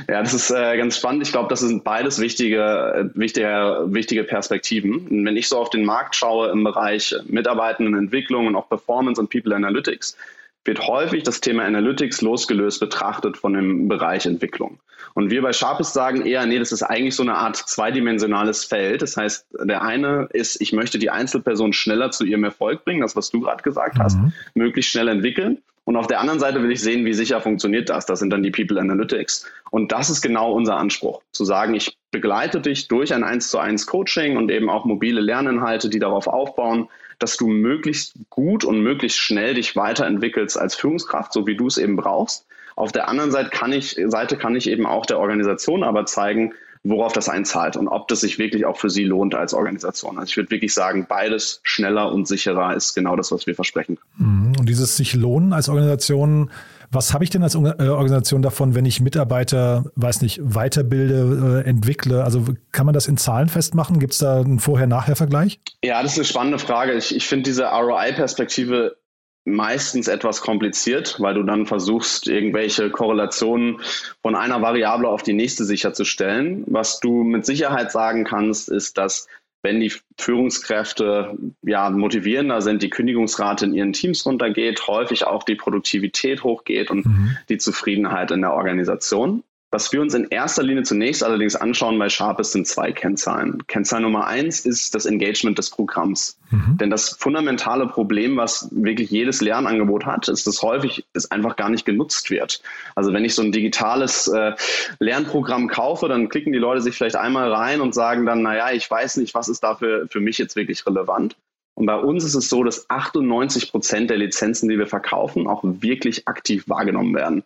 Ja, 0.08 0.20
das 0.20 0.34
ist 0.34 0.50
äh, 0.50 0.76
ganz 0.76 0.98
spannend. 0.98 1.22
Ich 1.22 1.32
glaube, 1.32 1.48
das 1.48 1.60
sind 1.60 1.84
beides 1.84 2.20
wichtige, 2.20 2.60
äh, 2.60 3.18
wichtige, 3.18 3.84
wichtige 3.86 4.24
Perspektiven. 4.24 5.06
Und 5.08 5.24
wenn 5.24 5.36
ich 5.36 5.48
so 5.48 5.56
auf 5.56 5.70
den 5.70 5.84
Markt 5.84 6.14
schaue 6.14 6.50
im 6.50 6.62
Bereich 6.62 7.14
Mitarbeitendenentwicklung 7.26 8.46
und 8.46 8.56
auch 8.56 8.68
Performance 8.68 9.20
und 9.20 9.30
People 9.30 9.54
Analytics, 9.54 10.16
wird 10.64 10.86
häufig 10.86 11.22
das 11.22 11.40
Thema 11.40 11.64
Analytics 11.64 12.22
losgelöst 12.22 12.80
betrachtet 12.80 13.36
von 13.36 13.52
dem 13.52 13.88
Bereich 13.88 14.26
Entwicklung. 14.26 14.78
Und 15.14 15.30
wir 15.30 15.42
bei 15.42 15.52
Sharpest 15.52 15.92
sagen 15.92 16.26
eher, 16.26 16.44
nee, 16.46 16.58
das 16.58 16.72
ist 16.72 16.82
eigentlich 16.82 17.14
so 17.14 17.22
eine 17.22 17.36
Art 17.36 17.56
zweidimensionales 17.56 18.64
Feld. 18.64 19.02
Das 19.02 19.16
heißt, 19.16 19.46
der 19.62 19.82
eine 19.82 20.28
ist, 20.32 20.60
ich 20.60 20.72
möchte 20.72 20.98
die 20.98 21.10
Einzelperson 21.10 21.72
schneller 21.72 22.10
zu 22.10 22.24
ihrem 22.24 22.44
Erfolg 22.44 22.84
bringen, 22.84 23.02
das, 23.02 23.14
was 23.14 23.30
du 23.30 23.40
gerade 23.40 23.62
gesagt 23.62 23.98
hast, 23.98 24.18
mhm. 24.18 24.32
möglichst 24.54 24.90
schnell 24.90 25.08
entwickeln. 25.08 25.58
Und 25.84 25.96
auf 25.96 26.06
der 26.06 26.20
anderen 26.20 26.40
Seite 26.40 26.62
will 26.62 26.72
ich 26.72 26.80
sehen, 26.80 27.04
wie 27.04 27.12
sicher 27.12 27.40
funktioniert 27.40 27.90
das. 27.90 28.06
Das 28.06 28.18
sind 28.18 28.30
dann 28.30 28.42
die 28.42 28.50
People 28.50 28.80
Analytics. 28.80 29.46
Und 29.70 29.92
das 29.92 30.08
ist 30.08 30.22
genau 30.22 30.52
unser 30.52 30.76
Anspruch, 30.76 31.20
zu 31.32 31.44
sagen, 31.44 31.74
ich 31.74 31.98
begleite 32.10 32.60
dich 32.60 32.88
durch 32.88 33.12
ein 33.12 33.22
1 33.22 33.50
zu 33.50 33.58
1 33.58 33.86
Coaching 33.86 34.36
und 34.36 34.50
eben 34.50 34.70
auch 34.70 34.86
mobile 34.86 35.20
Lerninhalte, 35.20 35.90
die 35.90 35.98
darauf 35.98 36.26
aufbauen, 36.26 36.88
dass 37.18 37.36
du 37.36 37.48
möglichst 37.48 38.16
gut 38.30 38.64
und 38.64 38.80
möglichst 38.80 39.18
schnell 39.18 39.54
dich 39.54 39.76
weiterentwickelst 39.76 40.58
als 40.58 40.74
Führungskraft, 40.74 41.32
so 41.32 41.46
wie 41.46 41.56
du 41.56 41.66
es 41.66 41.76
eben 41.76 41.96
brauchst. 41.96 42.46
Auf 42.76 42.90
der 42.90 43.08
anderen 43.08 43.30
Seite 43.30 43.50
kann 43.50 43.72
ich, 43.72 44.00
Seite 44.06 44.36
kann 44.36 44.56
ich 44.56 44.68
eben 44.68 44.86
auch 44.86 45.06
der 45.06 45.20
Organisation 45.20 45.84
aber 45.84 46.06
zeigen, 46.06 46.54
worauf 46.84 47.14
das 47.14 47.30
einzahlt 47.30 47.76
und 47.76 47.88
ob 47.88 48.08
das 48.08 48.20
sich 48.20 48.38
wirklich 48.38 48.66
auch 48.66 48.76
für 48.76 48.90
sie 48.90 49.04
lohnt 49.04 49.34
als 49.34 49.54
Organisation. 49.54 50.18
Also 50.18 50.28
ich 50.28 50.36
würde 50.36 50.50
wirklich 50.50 50.74
sagen, 50.74 51.06
beides 51.08 51.60
schneller 51.62 52.12
und 52.12 52.28
sicherer 52.28 52.76
ist 52.76 52.94
genau 52.94 53.16
das, 53.16 53.32
was 53.32 53.46
wir 53.46 53.54
versprechen. 53.54 53.98
Mhm. 54.18 54.52
Und 54.58 54.68
dieses 54.68 54.96
sich 54.96 55.14
lohnen 55.14 55.54
als 55.54 55.70
Organisation, 55.70 56.50
was 56.90 57.14
habe 57.14 57.24
ich 57.24 57.30
denn 57.30 57.42
als 57.42 57.54
äh, 57.54 57.58
Organisation 57.58 58.42
davon, 58.42 58.74
wenn 58.74 58.84
ich 58.84 59.00
Mitarbeiter, 59.00 59.84
weiß 59.96 60.20
nicht, 60.20 60.40
weiterbilde, 60.42 61.62
äh, 61.64 61.68
entwickle? 61.68 62.22
Also 62.22 62.44
kann 62.70 62.84
man 62.84 62.92
das 62.92 63.08
in 63.08 63.16
Zahlen 63.16 63.48
festmachen? 63.48 63.98
Gibt 63.98 64.12
es 64.12 64.18
da 64.18 64.40
einen 64.40 64.60
Vorher-Nachher-Vergleich? 64.60 65.60
Ja, 65.82 66.02
das 66.02 66.12
ist 66.12 66.18
eine 66.18 66.24
spannende 66.26 66.58
Frage. 66.58 66.92
Ich, 66.92 67.16
ich 67.16 67.26
finde 67.26 67.44
diese 67.44 67.64
ROI-Perspektive 67.64 68.96
meistens 69.44 70.08
etwas 70.08 70.40
kompliziert, 70.40 71.16
weil 71.20 71.34
du 71.34 71.42
dann 71.42 71.66
versuchst, 71.66 72.28
irgendwelche 72.28 72.90
Korrelationen 72.90 73.80
von 74.22 74.34
einer 74.34 74.62
Variable 74.62 75.08
auf 75.08 75.22
die 75.22 75.34
nächste 75.34 75.64
sicherzustellen. 75.64 76.64
Was 76.66 77.00
du 77.00 77.24
mit 77.24 77.44
Sicherheit 77.44 77.92
sagen 77.92 78.24
kannst, 78.24 78.68
ist, 78.70 78.96
dass 78.96 79.28
wenn 79.62 79.80
die 79.80 79.92
Führungskräfte 80.18 81.38
ja 81.62 81.88
motivierender 81.88 82.60
sind, 82.60 82.82
die 82.82 82.90
Kündigungsrate 82.90 83.64
in 83.64 83.74
ihren 83.74 83.92
Teams 83.94 84.24
runtergeht, 84.26 84.86
häufig 84.86 85.26
auch 85.26 85.42
die 85.42 85.54
Produktivität 85.54 86.44
hochgeht 86.44 86.90
und 86.90 87.06
mhm. 87.06 87.36
die 87.48 87.56
Zufriedenheit 87.56 88.30
in 88.30 88.42
der 88.42 88.52
Organisation. 88.52 89.42
Was 89.74 89.92
wir 89.92 90.00
uns 90.00 90.14
in 90.14 90.28
erster 90.30 90.62
Linie 90.62 90.84
zunächst 90.84 91.24
allerdings 91.24 91.56
anschauen 91.56 91.98
bei 91.98 92.08
Sharpest 92.08 92.52
sind 92.52 92.68
zwei 92.68 92.92
Kennzahlen. 92.92 93.66
Kennzahl 93.66 94.02
Nummer 94.02 94.28
eins 94.28 94.60
ist 94.60 94.94
das 94.94 95.04
Engagement 95.04 95.58
des 95.58 95.70
Programms. 95.70 96.38
Mhm. 96.52 96.78
Denn 96.78 96.90
das 96.90 97.16
fundamentale 97.18 97.88
Problem, 97.88 98.36
was 98.36 98.68
wirklich 98.70 99.10
jedes 99.10 99.40
Lernangebot 99.40 100.06
hat, 100.06 100.28
ist, 100.28 100.46
dass 100.46 100.62
häufig 100.62 101.04
es 101.12 101.28
einfach 101.32 101.56
gar 101.56 101.70
nicht 101.70 101.84
genutzt 101.84 102.30
wird. 102.30 102.62
Also 102.94 103.12
wenn 103.12 103.24
ich 103.24 103.34
so 103.34 103.42
ein 103.42 103.50
digitales 103.50 104.28
äh, 104.28 104.52
Lernprogramm 105.00 105.66
kaufe, 105.66 106.06
dann 106.06 106.28
klicken 106.28 106.52
die 106.52 106.60
Leute 106.60 106.80
sich 106.80 106.94
vielleicht 106.94 107.16
einmal 107.16 107.52
rein 107.52 107.80
und 107.80 107.94
sagen 107.94 108.26
dann, 108.26 108.42
naja, 108.42 108.70
ich 108.70 108.88
weiß 108.88 109.16
nicht, 109.16 109.34
was 109.34 109.48
ist 109.48 109.64
dafür 109.64 110.06
für 110.08 110.20
mich 110.20 110.38
jetzt 110.38 110.54
wirklich 110.54 110.86
relevant. 110.86 111.34
Und 111.74 111.86
bei 111.86 111.96
uns 111.96 112.22
ist 112.22 112.36
es 112.36 112.48
so, 112.48 112.62
dass 112.62 112.88
98 112.90 113.72
Prozent 113.72 114.08
der 114.08 114.18
Lizenzen, 114.18 114.68
die 114.68 114.78
wir 114.78 114.86
verkaufen, 114.86 115.48
auch 115.48 115.64
wirklich 115.64 116.28
aktiv 116.28 116.68
wahrgenommen 116.68 117.12
werden. 117.12 117.42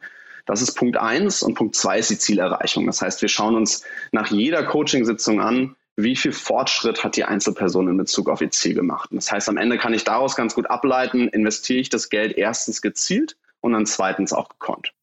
Das 0.48 0.62
ist 0.62 0.72
Punkt 0.72 0.96
eins 0.96 1.42
und 1.42 1.54
Punkt 1.54 1.76
zwei 1.76 1.98
ist 1.98 2.08
die 2.08 2.18
Zielerreichung. 2.18 2.86
Das 2.86 3.02
heißt, 3.02 3.20
wir 3.20 3.28
schauen 3.28 3.54
uns 3.54 3.84
nach 4.12 4.28
jeder 4.30 4.64
Coaching-Sitzung 4.64 5.42
an, 5.42 5.76
wie 5.94 6.16
viel 6.16 6.32
Fortschritt 6.32 7.04
hat 7.04 7.16
die 7.16 7.24
Einzelperson 7.24 7.86
in 7.86 7.98
Bezug 7.98 8.30
auf 8.30 8.40
ihr 8.40 8.50
Ziel 8.50 8.74
gemacht. 8.74 9.10
Das 9.12 9.30
heißt, 9.30 9.50
am 9.50 9.58
Ende 9.58 9.76
kann 9.76 9.92
ich 9.92 10.04
daraus 10.04 10.36
ganz 10.36 10.54
gut 10.54 10.70
ableiten, 10.70 11.28
investiere 11.28 11.80
ich 11.80 11.90
das 11.90 12.08
Geld 12.08 12.38
erstens 12.38 12.80
gezielt 12.80 13.36
und 13.60 13.74
dann 13.74 13.84
zweitens 13.84 14.32
auch 14.32 14.48
gekonnt. 14.48 14.94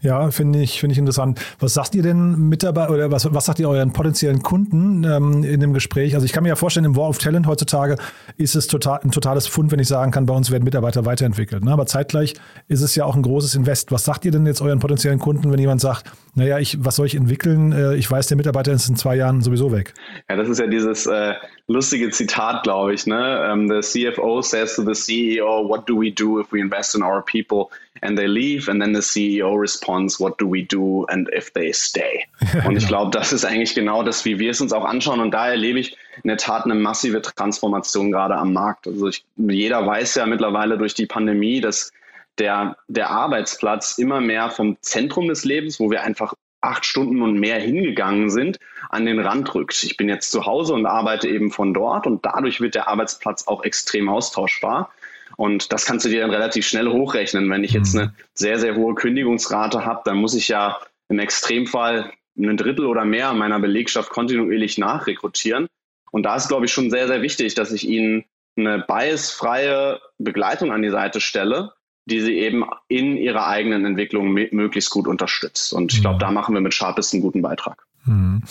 Ja, 0.00 0.30
finde 0.30 0.62
ich, 0.62 0.80
finde 0.80 0.92
ich 0.92 0.98
interessant. 0.98 1.38
Was 1.58 1.74
sagt 1.74 1.94
ihr 1.94 2.02
denn 2.02 2.48
Mitarbeiter 2.48 2.92
oder 2.92 3.10
was, 3.10 3.32
was 3.34 3.44
sagt 3.44 3.58
ihr 3.58 3.68
euren 3.68 3.92
potenziellen 3.92 4.42
Kunden 4.42 5.04
ähm, 5.04 5.44
in 5.44 5.60
dem 5.60 5.74
Gespräch? 5.74 6.14
Also 6.14 6.24
ich 6.24 6.32
kann 6.32 6.42
mir 6.42 6.48
ja 6.48 6.56
vorstellen, 6.56 6.86
im 6.86 6.96
War 6.96 7.08
of 7.08 7.18
Talent 7.18 7.46
heutzutage 7.46 7.96
ist 8.38 8.54
es 8.54 8.66
total, 8.66 9.00
ein 9.04 9.10
totales 9.10 9.46
Fund, 9.46 9.72
wenn 9.72 9.78
ich 9.78 9.88
sagen 9.88 10.10
kann, 10.10 10.24
bei 10.24 10.34
uns 10.34 10.50
werden 10.50 10.64
Mitarbeiter 10.64 11.04
weiterentwickelt. 11.04 11.64
Ne? 11.64 11.70
Aber 11.70 11.84
zeitgleich 11.84 12.34
ist 12.68 12.80
es 12.80 12.94
ja 12.94 13.04
auch 13.04 13.14
ein 13.14 13.22
großes 13.22 13.54
Invest. 13.54 13.92
Was 13.92 14.04
sagt 14.04 14.24
ihr 14.24 14.30
denn 14.30 14.46
jetzt 14.46 14.62
euren 14.62 14.78
potenziellen 14.78 15.18
Kunden, 15.18 15.52
wenn 15.52 15.58
jemand 15.58 15.82
sagt, 15.82 16.10
naja, 16.34 16.58
ich, 16.58 16.82
was 16.82 16.96
soll 16.96 17.06
ich 17.06 17.14
entwickeln? 17.14 17.72
Äh, 17.72 17.96
ich 17.96 18.10
weiß, 18.10 18.28
der 18.28 18.38
Mitarbeiter 18.38 18.72
ist 18.72 18.88
in 18.88 18.96
zwei 18.96 19.16
Jahren 19.16 19.42
sowieso 19.42 19.70
weg. 19.70 19.92
Ja, 20.30 20.36
das 20.36 20.48
ist 20.48 20.60
ja 20.60 20.66
dieses 20.66 21.06
äh, 21.06 21.34
lustige 21.68 22.10
Zitat, 22.10 22.62
glaube 22.62 22.94
ich. 22.94 23.06
Ne? 23.06 23.50
Um, 23.52 23.68
the 23.68 23.80
CFO 23.80 24.40
says 24.40 24.74
to 24.76 24.82
the 24.82 24.92
CEO, 24.92 25.68
what 25.68 25.88
do 25.88 26.00
we 26.00 26.10
do 26.10 26.40
if 26.40 26.50
we 26.52 26.60
invest 26.60 26.94
in 26.94 27.02
our 27.02 27.22
people 27.22 27.68
and 28.02 28.18
they 28.18 28.26
leave? 28.26 28.68
And 28.68 28.80
then 28.80 28.92
the 28.92 29.00
CEO 29.00 29.58
responds, 29.58 30.18
what 30.18 30.38
do 30.38 30.46
we 30.46 30.62
do 30.62 31.06
and 31.06 31.28
if 31.32 31.52
they 31.52 31.72
stay? 31.72 32.26
Und 32.66 32.76
ich 32.76 32.86
glaube, 32.86 33.10
das 33.10 33.32
ist 33.32 33.44
eigentlich 33.44 33.74
genau 33.74 34.02
das, 34.02 34.24
wie 34.24 34.38
wir 34.38 34.50
es 34.50 34.60
uns 34.60 34.72
auch 34.72 34.84
anschauen. 34.84 35.20
Und 35.20 35.32
da 35.32 35.48
erlebe 35.48 35.78
ich 35.78 35.96
in 36.22 36.28
der 36.28 36.36
Tat 36.36 36.64
eine 36.64 36.74
massive 36.74 37.22
Transformation 37.22 38.10
gerade 38.10 38.36
am 38.36 38.52
Markt. 38.52 38.86
Also 38.86 39.08
ich, 39.08 39.24
jeder 39.36 39.86
weiß 39.86 40.16
ja 40.16 40.26
mittlerweile 40.26 40.78
durch 40.78 40.94
die 40.94 41.06
Pandemie, 41.06 41.60
dass 41.60 41.92
der, 42.38 42.76
der 42.88 43.10
Arbeitsplatz 43.10 43.98
immer 43.98 44.20
mehr 44.20 44.50
vom 44.50 44.76
Zentrum 44.80 45.28
des 45.28 45.44
Lebens, 45.44 45.78
wo 45.78 45.90
wir 45.90 46.02
einfach 46.02 46.34
acht 46.64 46.86
Stunden 46.86 47.22
und 47.22 47.38
mehr 47.38 47.60
hingegangen 47.60 48.30
sind, 48.30 48.58
an 48.88 49.04
den 49.04 49.20
Rand 49.20 49.54
rückt. 49.54 49.82
Ich 49.84 49.96
bin 49.96 50.08
jetzt 50.08 50.30
zu 50.30 50.46
Hause 50.46 50.72
und 50.72 50.86
arbeite 50.86 51.28
eben 51.28 51.50
von 51.50 51.74
dort 51.74 52.06
und 52.06 52.24
dadurch 52.24 52.60
wird 52.60 52.74
der 52.74 52.88
Arbeitsplatz 52.88 53.46
auch 53.46 53.62
extrem 53.64 54.08
austauschbar. 54.08 54.90
Und 55.36 55.72
das 55.72 55.84
kannst 55.84 56.04
du 56.04 56.10
dir 56.10 56.20
dann 56.20 56.30
relativ 56.30 56.66
schnell 56.66 56.88
hochrechnen. 56.88 57.50
Wenn 57.50 57.64
ich 57.64 57.72
jetzt 57.72 57.94
mhm. 57.94 58.00
eine 58.00 58.14
sehr, 58.34 58.58
sehr 58.58 58.76
hohe 58.76 58.94
Kündigungsrate 58.94 59.84
habe, 59.84 60.02
dann 60.04 60.16
muss 60.16 60.34
ich 60.34 60.48
ja 60.48 60.78
im 61.08 61.18
Extremfall 61.18 62.12
ein 62.36 62.56
Drittel 62.56 62.86
oder 62.86 63.04
mehr 63.04 63.32
meiner 63.32 63.60
Belegschaft 63.60 64.10
kontinuierlich 64.10 64.78
nachrekrutieren. 64.78 65.68
Und 66.10 66.24
da 66.24 66.36
ist, 66.36 66.48
glaube 66.48 66.66
ich, 66.66 66.72
schon 66.72 66.90
sehr, 66.90 67.06
sehr 67.06 67.22
wichtig, 67.22 67.54
dass 67.54 67.72
ich 67.72 67.88
ihnen 67.88 68.24
eine 68.56 68.84
biasfreie 68.86 70.00
Begleitung 70.18 70.72
an 70.72 70.82
die 70.82 70.90
Seite 70.90 71.20
stelle, 71.20 71.72
die 72.06 72.20
sie 72.20 72.38
eben 72.38 72.64
in 72.88 73.16
ihrer 73.16 73.46
eigenen 73.46 73.84
Entwicklung 73.84 74.32
möglichst 74.32 74.90
gut 74.90 75.08
unterstützt. 75.08 75.72
Und 75.72 75.92
ich 75.92 76.00
glaube, 76.00 76.16
mhm. 76.16 76.20
da 76.20 76.30
machen 76.30 76.54
wir 76.54 76.60
mit 76.60 76.74
Sharpest 76.74 77.14
einen 77.14 77.22
guten 77.22 77.42
Beitrag. 77.42 77.84
Mhm. 78.06 78.42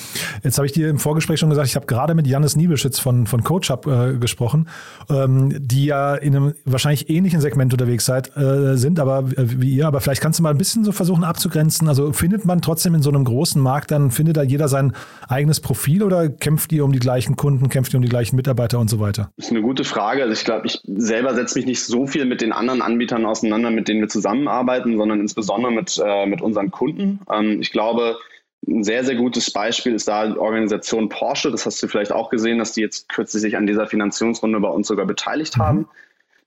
Jetzt 0.43 0.57
habe 0.57 0.65
ich 0.65 0.71
dir 0.71 0.89
im 0.89 0.97
Vorgespräch 0.97 1.39
schon 1.39 1.49
gesagt, 1.49 1.67
ich 1.67 1.75
habe 1.75 1.85
gerade 1.85 2.15
mit 2.15 2.27
Janis 2.27 2.55
Niebelschitz 2.55 2.99
von, 2.99 3.27
von 3.27 3.43
CoachUp 3.43 3.87
äh, 3.87 4.17
gesprochen, 4.17 4.67
ähm, 5.09 5.53
die 5.59 5.85
ja 5.85 6.15
in 6.15 6.35
einem 6.35 6.53
wahrscheinlich 6.65 7.09
ähnlichen 7.09 7.41
Segment 7.41 7.73
unterwegs 7.73 8.05
seid, 8.05 8.35
äh, 8.35 8.75
sind, 8.77 8.99
aber 8.99 9.19
äh, 9.37 9.61
wie 9.61 9.75
ihr. 9.75 9.87
Aber 9.87 10.01
vielleicht 10.01 10.21
kannst 10.21 10.39
du 10.39 10.43
mal 10.43 10.49
ein 10.49 10.57
bisschen 10.57 10.83
so 10.83 10.91
versuchen 10.91 11.23
abzugrenzen. 11.23 11.87
Also 11.87 12.13
findet 12.13 12.45
man 12.45 12.61
trotzdem 12.61 12.95
in 12.95 13.01
so 13.01 13.09
einem 13.09 13.25
großen 13.25 13.61
Markt, 13.61 13.91
dann 13.91 14.11
findet 14.11 14.37
da 14.37 14.43
jeder 14.43 14.67
sein 14.67 14.93
eigenes 15.27 15.59
Profil 15.59 16.03
oder 16.03 16.29
kämpft 16.29 16.71
ihr 16.71 16.83
um 16.83 16.91
die 16.91 16.99
gleichen 16.99 17.35
Kunden, 17.35 17.69
kämpft 17.69 17.93
ihr 17.93 17.97
um 17.97 18.03
die 18.03 18.09
gleichen 18.09 18.35
Mitarbeiter 18.35 18.79
und 18.79 18.89
so 18.89 18.99
weiter? 18.99 19.29
Das 19.37 19.47
ist 19.47 19.51
eine 19.51 19.61
gute 19.61 19.83
Frage. 19.83 20.23
Also 20.23 20.33
ich 20.33 20.45
glaube, 20.45 20.67
ich 20.67 20.79
selber 20.85 21.35
setze 21.35 21.59
mich 21.59 21.65
nicht 21.65 21.83
so 21.83 22.07
viel 22.07 22.25
mit 22.25 22.41
den 22.41 22.51
anderen 22.51 22.81
Anbietern 22.81 23.25
auseinander, 23.25 23.69
mit 23.69 23.87
denen 23.87 24.01
wir 24.01 24.09
zusammenarbeiten, 24.09 24.97
sondern 24.97 25.19
insbesondere 25.19 25.71
mit, 25.71 26.01
äh, 26.03 26.25
mit 26.25 26.41
unseren 26.41 26.71
Kunden. 26.71 27.19
Ähm, 27.31 27.61
ich 27.61 27.71
glaube, 27.71 28.17
ein 28.67 28.83
sehr, 28.83 29.03
sehr 29.03 29.15
gutes 29.15 29.51
Beispiel 29.51 29.93
ist 29.93 30.07
da 30.07 30.27
die 30.27 30.37
Organisation 30.37 31.09
Porsche. 31.09 31.51
Das 31.51 31.65
hast 31.65 31.81
du 31.83 31.87
vielleicht 31.87 32.11
auch 32.11 32.29
gesehen, 32.29 32.59
dass 32.59 32.73
die 32.73 32.81
jetzt 32.81 33.09
kürzlich 33.09 33.41
sich 33.41 33.57
an 33.57 33.67
dieser 33.67 33.87
Finanzierungsrunde 33.87 34.59
bei 34.59 34.69
uns 34.69 34.87
sogar 34.87 35.05
beteiligt 35.05 35.57
mhm. 35.57 35.61
haben. 35.61 35.89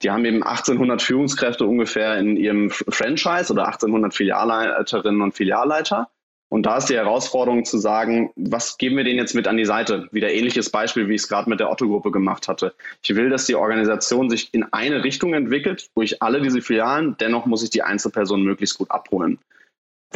Die 0.02 0.10
haben 0.10 0.24
eben 0.24 0.42
1800 0.42 1.00
Führungskräfte 1.00 1.64
ungefähr 1.64 2.18
in 2.18 2.36
ihrem 2.36 2.70
Franchise 2.70 3.52
oder 3.52 3.66
1800 3.66 4.14
Filialleiterinnen 4.14 5.22
und 5.22 5.32
Filialleiter. 5.32 6.08
Und 6.48 6.64
da 6.64 6.76
ist 6.76 6.86
die 6.86 6.94
Herausforderung 6.94 7.64
zu 7.64 7.78
sagen, 7.78 8.30
was 8.36 8.78
geben 8.78 8.96
wir 8.96 9.04
denen 9.04 9.18
jetzt 9.18 9.34
mit 9.34 9.48
an 9.48 9.56
die 9.56 9.64
Seite? 9.64 10.08
Wieder 10.12 10.32
ähnliches 10.32 10.70
Beispiel, 10.70 11.08
wie 11.08 11.14
ich 11.14 11.22
es 11.22 11.28
gerade 11.28 11.50
mit 11.50 11.58
der 11.58 11.70
Otto-Gruppe 11.70 12.12
gemacht 12.12 12.46
hatte. 12.46 12.72
Ich 13.02 13.16
will, 13.16 13.30
dass 13.30 13.46
die 13.46 13.56
Organisation 13.56 14.30
sich 14.30 14.54
in 14.54 14.64
eine 14.72 15.02
Richtung 15.02 15.34
entwickelt, 15.34 15.90
durch 15.96 16.22
alle 16.22 16.40
diese 16.40 16.62
Filialen, 16.62 17.16
dennoch 17.18 17.46
muss 17.46 17.64
ich 17.64 17.70
die 17.70 17.82
Einzelperson 17.82 18.42
möglichst 18.42 18.78
gut 18.78 18.90
abholen. 18.92 19.38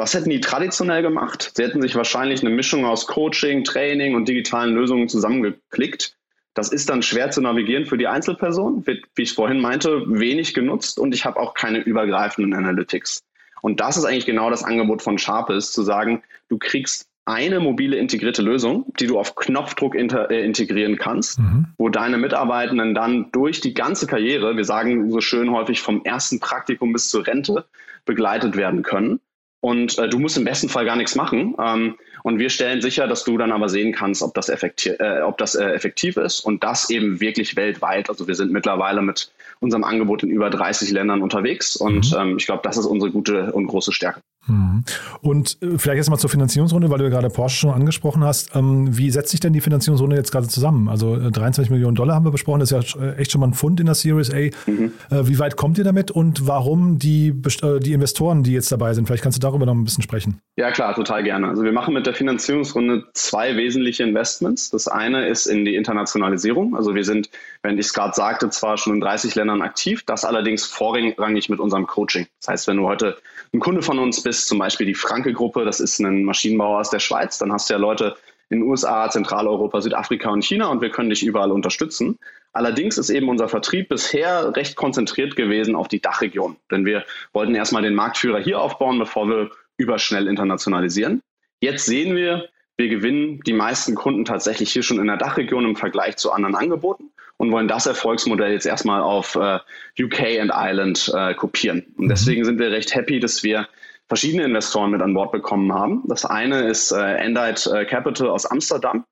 Was 0.01 0.15
hätten 0.15 0.31
die 0.31 0.41
traditionell 0.41 1.03
gemacht? 1.03 1.53
Sie 1.55 1.63
hätten 1.63 1.83
sich 1.83 1.95
wahrscheinlich 1.95 2.41
eine 2.41 2.49
Mischung 2.49 2.87
aus 2.87 3.07
Coaching, 3.07 3.65
Training 3.65 4.15
und 4.15 4.27
digitalen 4.27 4.75
Lösungen 4.75 5.11
zusammengeklickt. 5.11 6.17
Das 6.55 6.71
ist 6.71 6.89
dann 6.89 7.03
schwer 7.03 7.31
zu 7.31 7.43
navigieren 7.43 7.85
für 7.85 7.99
die 7.99 8.07
Einzelperson, 8.07 8.87
wird, 8.87 9.05
wie 9.15 9.25
ich 9.25 9.35
vorhin 9.35 9.61
meinte, 9.61 10.03
wenig 10.07 10.55
genutzt 10.55 10.99
und 10.99 11.15
ich 11.15 11.27
habe 11.27 11.39
auch 11.39 11.53
keine 11.53 11.81
übergreifenden 11.81 12.55
Analytics. 12.55 13.21
Und 13.61 13.81
das 13.81 13.99
ist 13.99 14.07
eigentlich 14.07 14.25
genau 14.25 14.49
das 14.49 14.65
Angebot 14.65 15.03
von 15.03 15.19
Sharpest, 15.19 15.75
zu 15.75 15.83
sagen, 15.83 16.23
du 16.49 16.57
kriegst 16.57 17.07
eine 17.27 17.61
mobile 17.61 17.99
integrierte 17.99 18.41
Lösung, 18.41 18.87
die 18.99 19.07
du 19.07 19.19
auf 19.19 19.35
Knopfdruck 19.35 19.95
inter, 19.95 20.31
äh, 20.31 20.43
integrieren 20.47 20.97
kannst, 20.97 21.41
mhm. 21.41 21.67
wo 21.77 21.91
deine 21.91 22.17
Mitarbeitenden 22.17 22.95
dann 22.95 23.31
durch 23.33 23.61
die 23.61 23.75
ganze 23.75 24.07
Karriere, 24.07 24.57
wir 24.57 24.65
sagen 24.65 25.11
so 25.11 25.21
schön 25.21 25.51
häufig 25.51 25.83
vom 25.83 26.03
ersten 26.05 26.41
Praktikum 26.41 26.95
bis 26.95 27.11
zur 27.11 27.27
Rente, 27.27 27.67
begleitet 28.07 28.57
werden 28.57 28.83
können 28.83 29.21
und 29.61 29.99
äh, 29.99 30.09
du 30.09 30.19
musst 30.19 30.37
im 30.37 30.45
besten 30.45 30.69
Fall 30.69 30.85
gar 30.85 30.97
nichts 30.97 31.15
machen. 31.15 31.55
Ähm, 31.63 31.97
und 32.23 32.39
wir 32.39 32.51
stellen 32.51 32.83
sicher, 32.83 33.07
dass 33.07 33.25
du 33.25 33.39
dann 33.39 33.53
aber 33.53 33.69
sehen 33.69 33.93
kannst, 33.93 34.23
ob 34.23 34.35
das, 34.35 34.49
effektiv, 34.49 34.95
äh, 34.99 35.23
ob 35.23 35.39
das 35.39 35.55
äh, 35.55 35.65
effektiv 35.73 36.17
ist 36.17 36.41
und 36.41 36.63
das 36.65 36.91
eben 36.91 37.21
wirklich 37.21 37.57
weltweit. 37.57 38.09
Also 38.09 38.27
wir 38.27 38.35
sind 38.35 38.53
mittlerweile 38.53 39.03
mit 39.03 39.31
unserem 39.61 39.85
Angebot 39.85 40.23
in 40.23 40.31
über 40.31 40.51
30 40.51 40.91
Ländern 40.91 41.23
unterwegs 41.23 41.77
und 41.77 42.11
mhm. 42.13 42.19
ähm, 42.19 42.37
ich 42.39 42.47
glaube, 42.47 42.63
das 42.63 42.77
ist 42.77 42.87
unsere 42.87 43.11
gute 43.11 43.53
und 43.53 43.67
große 43.67 43.93
Stärke. 43.93 44.21
Mhm. 44.47 44.85
Und 45.21 45.59
äh, 45.63 45.79
vielleicht 45.79 45.99
jetzt 45.99 46.11
mal 46.11 46.19
zur 46.19 46.31
Finanzierungsrunde, 46.31 46.91
weil 46.91 46.99
du 46.99 47.05
ja 47.05 47.11
gerade 47.11 47.29
Porsche 47.29 47.57
schon 47.57 47.71
angesprochen 47.71 48.25
hast. 48.25 48.55
Ähm, 48.55 48.97
wie 48.97 49.11
setzt 49.11 49.31
sich 49.31 49.41
denn 49.41 49.53
die 49.53 49.61
Finanzierungsrunde 49.61 50.17
jetzt 50.17 50.33
gerade 50.33 50.49
zusammen? 50.49 50.89
Also 50.89 51.17
23 51.17 51.71
äh, 51.71 51.75
Millionen 51.75 51.95
Dollar 51.95 52.15
haben 52.15 52.25
wir 52.25 52.31
besprochen, 52.31 52.61
das 52.61 52.73
ist 52.73 52.95
ja 52.95 53.03
äh, 53.03 53.17
echt 53.17 53.33
schon 53.33 53.41
mal 53.41 53.49
ein 53.49 53.55
Pfund 53.55 53.81
in 53.81 53.87
der 53.87 53.95
Series 53.95 54.33
A. 54.33 54.51
Mhm. 54.67 54.93
Wie 55.11 55.39
weit 55.39 55.57
kommt 55.57 55.79
ihr 55.79 55.85
damit 55.85 56.11
und 56.11 56.47
warum 56.47 56.99
die, 56.99 57.33
die 57.35 57.93
Investoren, 57.93 58.43
die 58.43 58.53
jetzt 58.53 58.71
dabei 58.73 58.95
sind? 58.95 59.07
Vielleicht 59.07 59.23
kannst 59.23 59.39
du 59.39 59.41
darüber 59.41 59.67
noch 59.67 59.75
ein 59.75 59.85
bisschen 59.85 60.03
sprechen. 60.03 60.41
Ja, 60.57 60.71
klar, 60.71 60.95
total 60.95 61.23
gerne. 61.23 61.49
Also 61.49 61.63
wir 61.63 61.73
machen 61.73 61.95
mit 61.95 62.07
der 62.07 62.15
Finanzierungsrunde 62.15 63.05
zwei 63.15 63.57
wesentliche 63.57 64.05
Investments. 64.05 64.71
Das 64.71 64.89
eine 64.89 65.27
ist 65.27 65.47
in 65.47 65.65
die 65.65 65.75
Internationalisierung. 65.75 66.77
Also 66.77 66.95
wir 66.95 67.05
sind, 67.05 67.31
wenn 67.63 67.79
ich 67.79 67.87
es 67.87 67.95
gerade 67.95 68.15
sagte, 68.15 68.51
zwar 68.51 68.77
schon 68.77 68.95
in 68.95 69.01
30 69.01 69.35
Ländern 69.35 69.63
aktiv, 69.63 70.03
das 70.07 70.25
allerdings 70.25 70.65
vorrangig 70.65 71.49
mit 71.49 71.61
unserem 71.61 71.87
Coaching. 71.87 72.27
Das 72.41 72.49
heißt, 72.49 72.69
wenn 72.69 72.77
du 72.77 72.87
heute 72.87 73.17
ein 73.53 73.61
Kunde 73.61 73.83
von 73.83 73.99
uns 73.99 74.23
bist, 74.23 74.30
zum 74.33 74.59
Beispiel 74.59 74.87
die 74.87 74.95
Franke-Gruppe, 74.95 75.65
das 75.65 75.81
ist 75.81 75.99
ein 75.99 76.25
Maschinenbauer 76.25 76.81
aus 76.81 76.91
der 76.91 76.99
Schweiz, 76.99 77.39
dann 77.39 77.53
hast 77.53 77.69
du 77.69 77.75
ja 77.75 77.81
Leute 77.81 78.17
in 78.51 78.61
den 78.61 78.69
USA, 78.69 79.09
Zentraleuropa, 79.09 79.81
Südafrika 79.81 80.31
und 80.31 80.45
China 80.45 80.69
und 80.69 80.81
wir 80.81 80.91
können 80.91 81.11
dich 81.11 81.23
überall 81.23 81.53
unterstützen. 81.53 82.19
Allerdings 82.53 82.99
ist 82.99 83.11
eben 83.11 83.29
unser 83.29 83.49
Vertrieb 83.49 83.89
bisher 83.89 84.55
recht 84.57 84.75
konzentriert 84.75 85.37
gewesen 85.37 85.77
auf 85.77 85.87
die 85.87 86.01
Dachregion, 86.01 86.57
denn 86.71 86.85
wir 86.85 87.05
wollten 87.33 87.55
erstmal 87.55 87.83
den 87.83 87.95
Marktführer 87.95 88.41
hier 88.41 88.61
aufbauen, 88.61 88.99
bevor 88.99 89.29
wir 89.29 89.51
überschnell 89.77 90.27
internationalisieren. 90.27 91.23
Jetzt 91.61 91.87
sehen 91.87 92.17
wir, 92.17 92.49
wir 92.77 92.89
gewinnen 92.89 93.41
die 93.47 93.53
meisten 93.53 93.95
Kunden 93.95 94.25
tatsächlich 94.25 94.73
hier 94.73 94.83
schon 94.83 94.99
in 94.99 95.07
der 95.07 95.17
Dachregion 95.17 95.65
im 95.65 95.77
Vergleich 95.77 96.17
zu 96.17 96.33
anderen 96.33 96.57
Angeboten 96.57 97.11
und 97.37 97.53
wollen 97.53 97.69
das 97.69 97.87
Erfolgsmodell 97.87 98.53
jetzt 98.53 98.67
erstmal 98.67 99.01
auf 99.01 99.37
äh, 99.37 99.59
UK 100.03 100.43
und 100.43 100.51
Ireland 100.51 101.11
äh, 101.15 101.35
kopieren. 101.35 101.85
Und 101.97 102.07
mhm. 102.07 102.09
deswegen 102.09 102.45
sind 102.45 102.59
wir 102.59 102.71
recht 102.71 102.95
happy, 102.95 103.21
dass 103.21 103.43
wir 103.43 103.69
verschiedene 104.11 104.43
Investoren 104.43 104.91
mit 104.91 105.03
an 105.03 105.15
Bord 105.15 105.31
bekommen 105.31 105.73
haben. 105.73 106.03
Das 106.09 106.25
eine 106.25 106.69
ist 106.69 106.91
äh, 106.91 107.15
Endite 107.15 107.71
äh, 107.71 107.85
Capital 107.85 108.29
aus 108.29 108.45
Amsterdam, 108.45 109.05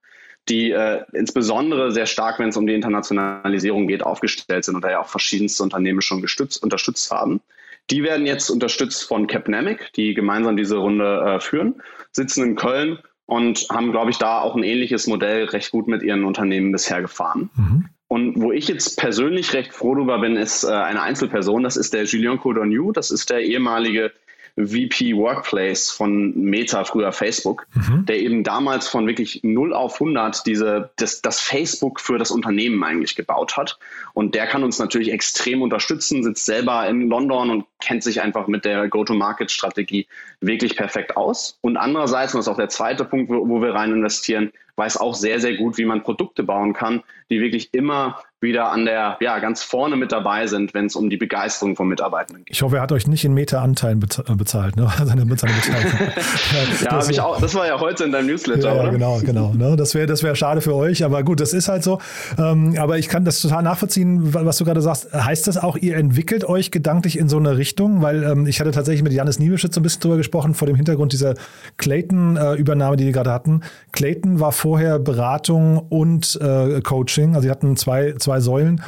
die 0.48 0.72
äh, 0.72 1.04
insbesondere 1.12 1.92
sehr 1.92 2.06
stark, 2.06 2.40
wenn 2.40 2.48
es 2.48 2.56
um 2.56 2.66
die 2.66 2.74
Internationalisierung 2.74 3.86
geht, 3.86 4.02
aufgestellt 4.02 4.64
sind 4.64 4.74
und 4.74 4.82
da 4.82 4.90
ja 4.90 5.00
auch 5.00 5.08
verschiedenste 5.08 5.62
Unternehmen 5.62 6.02
schon 6.02 6.20
gestützt, 6.20 6.60
unterstützt 6.64 7.12
haben. 7.12 7.40
Die 7.90 8.02
werden 8.02 8.26
jetzt 8.26 8.50
unterstützt 8.50 9.04
von 9.04 9.28
Capnamic, 9.28 9.92
die 9.94 10.14
gemeinsam 10.14 10.56
diese 10.56 10.78
Runde 10.78 11.36
äh, 11.36 11.40
führen, 11.40 11.80
sitzen 12.10 12.42
in 12.42 12.56
Köln 12.56 12.98
und 13.24 13.68
haben, 13.70 13.92
glaube 13.92 14.10
ich, 14.10 14.18
da 14.18 14.40
auch 14.40 14.56
ein 14.56 14.64
ähnliches 14.64 15.06
Modell 15.06 15.44
recht 15.44 15.70
gut 15.70 15.86
mit 15.86 16.02
ihren 16.02 16.24
Unternehmen 16.24 16.72
bisher 16.72 17.00
gefahren. 17.02 17.50
Mhm. 17.54 17.88
Und 18.08 18.42
wo 18.42 18.50
ich 18.50 18.66
jetzt 18.66 18.98
persönlich 18.98 19.52
recht 19.54 19.72
froh 19.72 19.94
drüber 19.94 20.18
bin, 20.18 20.36
ist 20.36 20.64
äh, 20.64 20.72
eine 20.72 21.02
Einzelperson. 21.02 21.62
Das 21.62 21.76
ist 21.76 21.94
der 21.94 22.02
Julien 22.02 22.40
Codorniou. 22.40 22.90
Das 22.90 23.12
ist 23.12 23.30
der 23.30 23.42
ehemalige 23.42 24.10
VP 24.66 25.16
Workplace 25.16 25.90
von 25.90 26.34
Meta, 26.36 26.84
früher 26.84 27.12
Facebook, 27.12 27.66
mhm. 27.74 28.06
der 28.06 28.18
eben 28.18 28.42
damals 28.42 28.88
von 28.88 29.06
wirklich 29.06 29.40
0 29.42 29.72
auf 29.72 29.94
100 29.94 30.46
diese, 30.46 30.90
das, 30.96 31.22
das 31.22 31.40
Facebook 31.40 32.00
für 32.00 32.18
das 32.18 32.30
Unternehmen 32.30 32.82
eigentlich 32.82 33.14
gebaut 33.14 33.56
hat. 33.56 33.78
Und 34.14 34.34
der 34.34 34.46
kann 34.46 34.64
uns 34.64 34.78
natürlich 34.78 35.12
extrem 35.12 35.62
unterstützen, 35.62 36.22
sitzt 36.22 36.46
selber 36.46 36.88
in 36.88 37.08
London 37.08 37.50
und 37.50 37.64
kennt 37.80 38.02
sich 38.02 38.20
einfach 38.20 38.48
mit 38.48 38.64
der 38.64 38.88
Go-to-Market-Strategie 38.88 40.06
wirklich 40.40 40.76
perfekt 40.76 41.16
aus. 41.16 41.58
Und 41.60 41.76
andererseits, 41.76 42.34
und 42.34 42.38
das 42.38 42.46
ist 42.46 42.52
auch 42.52 42.56
der 42.56 42.68
zweite 42.68 43.04
Punkt, 43.04 43.30
wo, 43.30 43.48
wo 43.48 43.62
wir 43.62 43.74
rein 43.74 43.92
investieren, 43.92 44.52
weiß 44.76 44.96
auch 44.96 45.14
sehr, 45.14 45.40
sehr 45.40 45.56
gut, 45.56 45.76
wie 45.76 45.84
man 45.84 46.02
Produkte 46.02 46.42
bauen 46.42 46.72
kann, 46.72 47.02
die 47.30 47.40
wirklich 47.40 47.74
immer 47.74 48.20
wieder 48.40 48.70
an 48.70 48.84
der, 48.84 49.16
ja, 49.20 49.40
ganz 49.40 49.62
vorne 49.62 49.96
mit 49.96 50.12
dabei 50.12 50.46
sind, 50.46 50.72
wenn 50.72 50.86
es 50.86 50.94
um 50.94 51.10
die 51.10 51.16
Begeisterung 51.16 51.74
von 51.74 51.88
Mitarbeitenden 51.88 52.44
geht. 52.44 52.54
Ich 52.54 52.62
hoffe, 52.62 52.76
er 52.76 52.82
hat 52.82 52.92
euch 52.92 53.08
nicht 53.08 53.24
in 53.24 53.34
Meta-Anteilen 53.34 54.00
äh, 54.00 54.34
bezahlt, 54.34 54.76
ne? 54.76 54.88
Seine, 54.98 55.26
seine 55.36 55.52
ja, 56.82 56.90
das, 56.90 57.10
ich 57.10 57.20
auch, 57.20 57.40
das 57.40 57.54
war 57.54 57.66
ja 57.66 57.80
heute 57.80 58.04
in 58.04 58.12
deinem 58.12 58.26
Newsletter, 58.26 58.74
ja, 58.74 58.80
oder? 58.80 58.90
genau, 58.90 59.18
genau. 59.18 59.52
Ne? 59.54 59.76
Das 59.76 59.94
wäre 59.94 60.06
das 60.06 60.22
wär 60.22 60.36
schade 60.36 60.60
für 60.60 60.74
euch, 60.74 61.04
aber 61.04 61.24
gut, 61.24 61.40
das 61.40 61.52
ist 61.52 61.68
halt 61.68 61.82
so. 61.82 61.98
Ähm, 62.38 62.76
aber 62.78 62.98
ich 62.98 63.08
kann 63.08 63.24
das 63.24 63.40
total 63.40 63.62
nachvollziehen, 63.62 64.34
was 64.34 64.58
du 64.58 64.64
gerade 64.64 64.82
sagst. 64.82 65.12
Heißt 65.12 65.46
das 65.48 65.56
auch, 65.58 65.76
ihr 65.76 65.96
entwickelt 65.96 66.44
euch 66.44 66.70
gedanklich 66.70 67.18
in 67.18 67.28
so 67.28 67.38
eine 67.38 67.56
Richtung? 67.56 68.02
Weil 68.02 68.22
ähm, 68.22 68.46
ich 68.46 68.60
hatte 68.60 68.70
tatsächlich 68.70 69.02
mit 69.02 69.12
Janis 69.12 69.38
Niebeschütz 69.38 69.74
so 69.74 69.80
ein 69.80 69.82
bisschen 69.82 70.02
drüber 70.02 70.16
gesprochen, 70.16 70.54
vor 70.54 70.66
dem 70.66 70.76
Hintergrund 70.76 71.12
dieser 71.12 71.34
Clayton-Übernahme, 71.76 72.94
äh, 72.94 72.96
die 72.96 73.04
die 73.06 73.12
gerade 73.12 73.32
hatten. 73.32 73.62
Clayton 73.92 74.38
war 74.38 74.52
vorher 74.52 74.98
Beratung 74.98 75.78
und 75.78 76.38
äh, 76.40 76.80
Coaching, 76.82 77.34
also 77.34 77.42
sie 77.42 77.50
hatten 77.50 77.76
zwei, 77.76 78.14
zwei 78.18 78.27
Säulen 78.40 78.82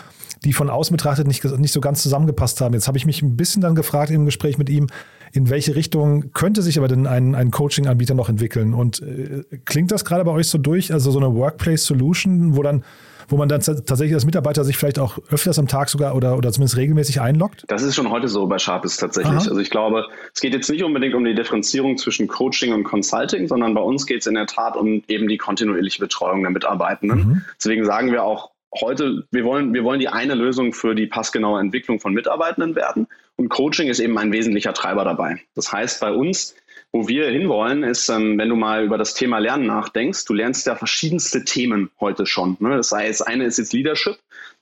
die 0.45 0.53
von 0.53 0.71
außen 0.71 0.97
betrachtet 0.97 1.27
nicht, 1.27 1.45
nicht 1.59 1.73
so 1.73 1.81
ganz 1.81 2.03
zusammengepasst 2.03 2.61
haben. 2.61 2.75
Jetzt 2.75 2.89
habe 2.89 2.97
ich 2.97 3.07
mich 3.07 3.23
ein 3.23 3.37
bisschen 3.37 3.63
dann 3.63 3.75
gefragt 3.75 4.11
im 4.11 4.25
Gespräch 4.25 4.59
mit 4.59 4.71
ihm, 4.71 4.87
in 5.33 5.49
welche 5.49 5.77
Richtung 5.77 6.33
könnte 6.33 6.63
sich 6.63 6.79
aber 6.79 6.89
denn 6.89 7.07
ein, 7.07 7.35
ein 7.35 7.51
Coaching-Anbieter 7.51 8.15
noch 8.15 8.29
entwickeln? 8.29 8.75
Und 8.75 9.01
äh, 9.03 9.45
klingt 9.65 9.93
das 9.93 10.05
gerade 10.05 10.25
bei 10.25 10.33
euch 10.33 10.49
so 10.49 10.59
durch, 10.59 10.93
also 10.93 11.11
so 11.11 11.19
eine 11.19 11.35
Workplace-Solution, 11.35 12.57
wo 12.57 12.63
dann 12.63 12.85
wo 13.29 13.37
man 13.37 13.49
dann 13.49 13.61
tatsächlich 13.61 14.13
als 14.13 14.25
Mitarbeiter 14.25 14.65
sich 14.65 14.77
vielleicht 14.77 14.99
auch 14.99 15.19
öfters 15.31 15.57
am 15.61 15.69
Tag 15.69 15.89
sogar 15.89 16.17
oder, 16.17 16.37
oder 16.37 16.51
zumindest 16.51 16.77
regelmäßig 16.77 17.21
einloggt? 17.21 17.65
Das 17.69 17.85
ist 17.85 17.95
schon 17.95 18.11
heute 18.11 18.27
so 18.27 18.49
bei 18.49 18.59
Sharpest 18.59 18.99
tatsächlich. 18.99 19.33
Aha. 19.33 19.49
Also 19.49 19.61
ich 19.61 19.71
glaube, 19.71 20.07
es 20.35 20.41
geht 20.41 20.53
jetzt 20.53 20.69
nicht 20.69 20.83
unbedingt 20.83 21.15
um 21.15 21.25
die 21.25 21.37
Differenzierung 21.37 21.97
zwischen 21.97 22.27
Coaching 22.27 22.73
und 22.73 22.83
Consulting, 22.83 23.47
sondern 23.47 23.73
bei 23.73 23.83
uns 23.83 24.07
geht 24.07 24.23
es 24.23 24.27
in 24.27 24.35
der 24.35 24.47
Tat 24.47 24.77
um 24.77 25.05
eben 25.07 25.29
die 25.29 25.39
kontinuierliche 25.39 26.01
Betreuung 26.01 26.43
der 26.43 26.51
Mitarbeitenden. 26.51 27.19
Mhm. 27.19 27.43
Deswegen 27.57 27.85
sagen 27.85 28.11
wir 28.11 28.25
auch 28.25 28.51
heute, 28.75 29.27
wir 29.31 29.45
wollen, 29.45 29.75
wir 29.75 29.85
wollen 29.85 30.01
die 30.01 30.09
eine 30.09 30.35
Lösung 30.35 30.73
für 30.73 30.95
die 30.95 31.07
passgenaue 31.07 31.61
Entwicklung 31.61 32.01
von 32.01 32.15
Mitarbeitenden 32.15 32.75
werden. 32.75 33.07
Und 33.37 33.49
Coaching 33.49 33.89
ist 33.89 34.01
eben 34.01 34.19
ein 34.19 34.33
wesentlicher 34.33 34.75
Treiber 34.75 35.05
dabei. 35.05 35.41
Das 35.55 35.73
heißt, 35.73 36.01
bei 36.01 36.13
uns 36.13 36.55
wo 36.93 37.07
wir 37.07 37.29
hinwollen, 37.29 37.85
ist, 37.85 38.09
ähm, 38.09 38.37
wenn 38.39 38.49
du 38.49 38.57
mal 38.57 38.85
über 38.85 38.99
das 38.99 39.15
Thema 39.15 39.39
Lernen 39.39 39.67
nachdenkst, 39.67 40.25
du 40.25 40.35
lernst 40.35 40.67
ja 40.67 40.75
verschiedenste 40.75 41.45
Themen 41.45 41.91
heute 42.01 42.27
schon. 42.27 42.57
Ne? 42.59 42.77
Das 42.77 42.91
heißt, 42.91 43.27
eine 43.27 43.45
ist 43.45 43.59
jetzt 43.59 43.73
Leadership, 43.73 44.19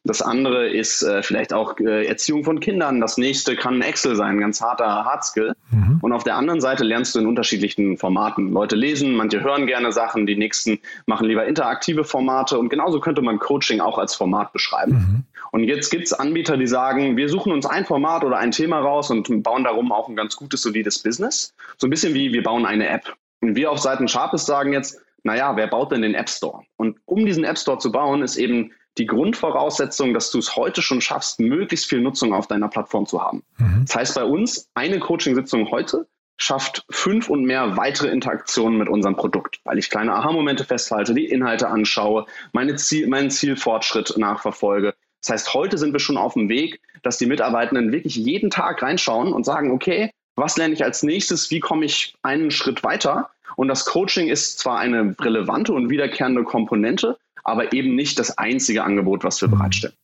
das 0.08 0.22
andere 0.22 0.70
ist 0.70 1.02
äh, 1.02 1.22
vielleicht 1.22 1.52
auch 1.52 1.78
äh, 1.80 2.06
Erziehung 2.06 2.42
von 2.42 2.60
Kindern. 2.60 2.98
Das 2.98 3.18
nächste 3.18 3.56
kann 3.56 3.82
Excel 3.82 4.16
sein, 4.16 4.36
ein 4.36 4.40
ganz 4.40 4.62
harter 4.62 4.86
Hardskill. 4.86 5.52
Mhm. 5.70 5.98
Und 6.00 6.12
auf 6.12 6.24
der 6.24 6.36
anderen 6.36 6.62
Seite 6.62 6.82
lernst 6.82 7.14
du 7.14 7.18
in 7.18 7.26
unterschiedlichen 7.26 7.98
Formaten. 7.98 8.50
Leute 8.50 8.74
lesen, 8.74 9.14
manche 9.14 9.42
hören 9.42 9.66
gerne 9.66 9.92
Sachen, 9.92 10.26
die 10.26 10.34
nächsten 10.34 10.78
machen 11.04 11.28
lieber 11.28 11.44
interaktive 11.44 12.04
Formate. 12.04 12.58
Und 12.58 12.70
genauso 12.70 13.00
könnte 13.00 13.20
man 13.20 13.38
Coaching 13.38 13.82
auch 13.82 13.98
als 13.98 14.14
Format 14.14 14.54
beschreiben. 14.54 14.92
Mhm. 14.92 15.24
Und 15.52 15.64
jetzt 15.64 15.90
gibt 15.90 16.06
es 16.06 16.14
Anbieter, 16.14 16.56
die 16.56 16.66
sagen, 16.66 17.18
wir 17.18 17.28
suchen 17.28 17.52
uns 17.52 17.66
ein 17.66 17.84
Format 17.84 18.24
oder 18.24 18.38
ein 18.38 18.50
Thema 18.50 18.80
raus 18.80 19.10
und 19.10 19.42
bauen 19.42 19.64
darum 19.64 19.92
auch 19.92 20.08
ein 20.08 20.16
ganz 20.16 20.36
gutes, 20.36 20.62
solides 20.62 21.00
Business. 21.00 21.54
So 21.76 21.86
ein 21.86 21.90
bisschen 21.90 22.14
wie 22.14 22.32
wir 22.32 22.42
bauen 22.42 22.64
eine 22.64 22.88
App. 22.88 23.14
Und 23.42 23.56
wir 23.56 23.70
auf 23.70 23.78
Seiten 23.78 24.08
Sharpest 24.08 24.46
sagen 24.46 24.72
jetzt, 24.72 25.02
naja, 25.22 25.54
wer 25.54 25.66
baut 25.66 25.92
denn 25.92 26.00
den 26.00 26.14
App 26.14 26.30
Store? 26.30 26.62
Und 26.78 26.96
um 27.04 27.26
diesen 27.26 27.44
App 27.44 27.58
Store 27.58 27.78
zu 27.78 27.92
bauen, 27.92 28.22
ist 28.22 28.38
eben 28.38 28.72
die 28.98 29.06
Grundvoraussetzung, 29.06 30.12
dass 30.12 30.30
du 30.30 30.38
es 30.38 30.56
heute 30.56 30.82
schon 30.82 31.00
schaffst, 31.00 31.40
möglichst 31.40 31.86
viel 31.86 32.00
Nutzung 32.00 32.32
auf 32.32 32.46
deiner 32.46 32.68
Plattform 32.68 33.06
zu 33.06 33.22
haben. 33.22 33.42
Mhm. 33.58 33.84
Das 33.86 33.96
heißt 33.96 34.14
bei 34.16 34.24
uns, 34.24 34.68
eine 34.74 34.98
Coaching-Sitzung 34.98 35.70
heute 35.70 36.06
schafft 36.36 36.84
fünf 36.90 37.28
und 37.28 37.44
mehr 37.44 37.76
weitere 37.76 38.08
Interaktionen 38.08 38.78
mit 38.78 38.88
unserem 38.88 39.16
Produkt, 39.16 39.60
weil 39.64 39.78
ich 39.78 39.90
kleine 39.90 40.14
Aha-Momente 40.14 40.64
festhalte, 40.64 41.12
die 41.14 41.26
Inhalte 41.26 41.68
anschaue, 41.68 42.26
meine 42.52 42.76
Ziel, 42.76 43.08
meinen 43.08 43.30
Zielfortschritt 43.30 44.16
nachverfolge. 44.16 44.94
Das 45.20 45.30
heißt, 45.30 45.54
heute 45.54 45.78
sind 45.78 45.92
wir 45.92 46.00
schon 46.00 46.16
auf 46.16 46.34
dem 46.34 46.48
Weg, 46.48 46.80
dass 47.02 47.18
die 47.18 47.26
Mitarbeitenden 47.26 47.92
wirklich 47.92 48.16
jeden 48.16 48.50
Tag 48.50 48.82
reinschauen 48.82 49.32
und 49.32 49.44
sagen, 49.44 49.72
okay, 49.72 50.10
was 50.36 50.56
lerne 50.56 50.74
ich 50.74 50.84
als 50.84 51.02
nächstes, 51.02 51.50
wie 51.50 51.58
komme 51.58 51.84
ich 51.84 52.14
einen 52.22 52.52
Schritt 52.52 52.84
weiter? 52.84 53.30
Und 53.56 53.66
das 53.66 53.84
Coaching 53.84 54.28
ist 54.28 54.60
zwar 54.60 54.78
eine 54.78 55.16
relevante 55.20 55.72
und 55.72 55.90
wiederkehrende 55.90 56.44
Komponente, 56.44 57.18
aber 57.48 57.72
eben 57.72 57.94
nicht 57.94 58.18
das 58.18 58.38
einzige 58.38 58.84
Angebot, 58.84 59.24
was 59.24 59.40
wir 59.40 59.48
bereitstellen. 59.48 59.94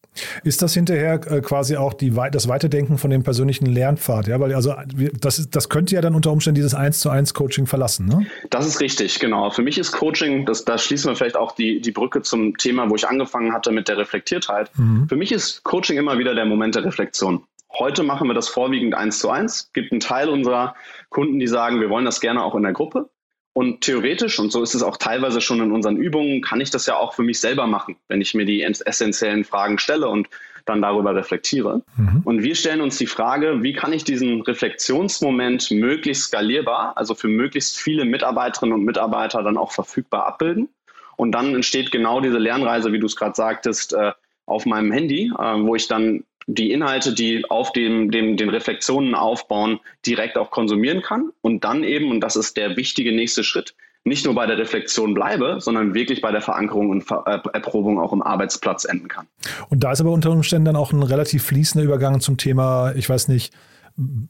Ist 0.44 0.62
das 0.62 0.74
hinterher 0.74 1.14
äh, 1.30 1.40
quasi 1.40 1.76
auch 1.76 1.92
die, 1.92 2.12
das 2.30 2.48
Weiterdenken 2.48 2.98
von 2.98 3.10
dem 3.10 3.22
persönlichen 3.22 3.66
Lernpfad? 3.66 4.28
Ja, 4.28 4.38
weil 4.38 4.54
also 4.54 4.74
das, 5.20 5.48
das 5.50 5.68
könnte 5.68 5.94
ja 5.94 6.00
dann 6.00 6.14
unter 6.14 6.30
Umständen 6.30 6.56
dieses 6.56 6.74
1 6.74 7.00
zu 7.00 7.10
1 7.10 7.34
Coaching 7.34 7.66
verlassen, 7.66 8.06
ne? 8.06 8.26
Das 8.50 8.66
ist 8.66 8.80
richtig, 8.80 9.18
genau. 9.18 9.50
Für 9.50 9.62
mich 9.62 9.78
ist 9.78 9.92
Coaching, 9.92 10.46
das, 10.46 10.64
da 10.64 10.78
schließen 10.78 11.10
wir 11.10 11.16
vielleicht 11.16 11.36
auch 11.36 11.52
die, 11.52 11.80
die 11.80 11.90
Brücke 11.90 12.22
zum 12.22 12.56
Thema, 12.56 12.88
wo 12.90 12.94
ich 12.94 13.08
angefangen 13.08 13.52
hatte 13.52 13.72
mit 13.72 13.88
der 13.88 13.98
Reflektiertheit. 13.98 14.70
Mhm. 14.76 15.08
Für 15.08 15.16
mich 15.16 15.32
ist 15.32 15.64
Coaching 15.64 15.98
immer 15.98 16.18
wieder 16.18 16.34
der 16.34 16.44
Moment 16.44 16.76
der 16.76 16.84
Reflexion. 16.84 17.42
Heute 17.76 18.04
machen 18.04 18.28
wir 18.28 18.34
das 18.34 18.48
vorwiegend 18.48 18.94
eins 18.94 19.18
zu 19.18 19.30
eins. 19.30 19.54
Es 19.56 19.72
gibt 19.72 19.90
einen 19.90 20.00
Teil 20.00 20.28
unserer 20.28 20.76
Kunden, 21.08 21.40
die 21.40 21.48
sagen, 21.48 21.80
wir 21.80 21.90
wollen 21.90 22.04
das 22.04 22.20
gerne 22.20 22.44
auch 22.44 22.54
in 22.54 22.62
der 22.62 22.72
Gruppe. 22.72 23.08
Und 23.54 23.82
theoretisch, 23.82 24.40
und 24.40 24.50
so 24.50 24.62
ist 24.62 24.74
es 24.74 24.82
auch 24.82 24.96
teilweise 24.96 25.40
schon 25.40 25.60
in 25.60 25.70
unseren 25.70 25.96
Übungen, 25.96 26.42
kann 26.42 26.60
ich 26.60 26.70
das 26.70 26.86
ja 26.86 26.96
auch 26.96 27.14
für 27.14 27.22
mich 27.22 27.40
selber 27.40 27.68
machen, 27.68 27.96
wenn 28.08 28.20
ich 28.20 28.34
mir 28.34 28.44
die 28.44 28.62
essentiellen 28.62 29.44
Fragen 29.44 29.78
stelle 29.78 30.08
und 30.08 30.28
dann 30.64 30.82
darüber 30.82 31.14
reflektiere. 31.14 31.82
Mhm. 31.96 32.22
Und 32.24 32.42
wir 32.42 32.56
stellen 32.56 32.80
uns 32.80 32.98
die 32.98 33.06
Frage, 33.06 33.62
wie 33.62 33.72
kann 33.72 33.92
ich 33.92 34.02
diesen 34.02 34.40
Reflexionsmoment 34.42 35.70
möglichst 35.70 36.24
skalierbar, 36.24 36.96
also 36.96 37.14
für 37.14 37.28
möglichst 37.28 37.78
viele 37.78 38.04
Mitarbeiterinnen 38.04 38.74
und 38.74 38.84
Mitarbeiter 38.84 39.42
dann 39.42 39.56
auch 39.56 39.70
verfügbar 39.70 40.26
abbilden. 40.26 40.68
Und 41.16 41.32
dann 41.32 41.54
entsteht 41.54 41.92
genau 41.92 42.20
diese 42.20 42.38
Lernreise, 42.38 42.92
wie 42.92 42.98
du 42.98 43.06
es 43.06 43.14
gerade 43.14 43.36
sagtest, 43.36 43.92
äh, 43.92 44.12
auf 44.46 44.66
meinem 44.66 44.90
Handy, 44.90 45.30
äh, 45.38 45.58
wo 45.60 45.76
ich 45.76 45.86
dann 45.86 46.24
die 46.46 46.72
Inhalte, 46.72 47.12
die 47.14 47.44
auf 47.48 47.72
dem, 47.72 48.10
dem, 48.10 48.36
den 48.36 48.50
Reflexionen 48.50 49.14
aufbauen, 49.14 49.80
direkt 50.06 50.36
auch 50.36 50.50
konsumieren 50.50 51.02
kann 51.02 51.30
und 51.40 51.64
dann 51.64 51.84
eben, 51.84 52.10
und 52.10 52.20
das 52.20 52.36
ist 52.36 52.56
der 52.56 52.76
wichtige 52.76 53.12
nächste 53.12 53.44
Schritt, 53.44 53.74
nicht 54.04 54.26
nur 54.26 54.34
bei 54.34 54.46
der 54.46 54.58
Reflexion 54.58 55.14
bleibe, 55.14 55.56
sondern 55.60 55.94
wirklich 55.94 56.20
bei 56.20 56.30
der 56.30 56.42
Verankerung 56.42 56.90
und 56.90 57.02
Ver 57.02 57.24
äh, 57.26 57.48
Erprobung 57.54 57.98
auch 57.98 58.12
im 58.12 58.22
Arbeitsplatz 58.22 58.84
enden 58.84 59.08
kann. 59.08 59.26
Und 59.70 59.82
da 59.82 59.92
ist 59.92 60.00
aber 60.00 60.10
unter 60.10 60.30
Umständen 60.30 60.66
dann 60.66 60.76
auch 60.76 60.92
ein 60.92 61.02
relativ 61.02 61.44
fließender 61.44 61.84
Übergang 61.84 62.20
zum 62.20 62.36
Thema, 62.36 62.92
ich 62.96 63.08
weiß 63.08 63.28
nicht, 63.28 63.54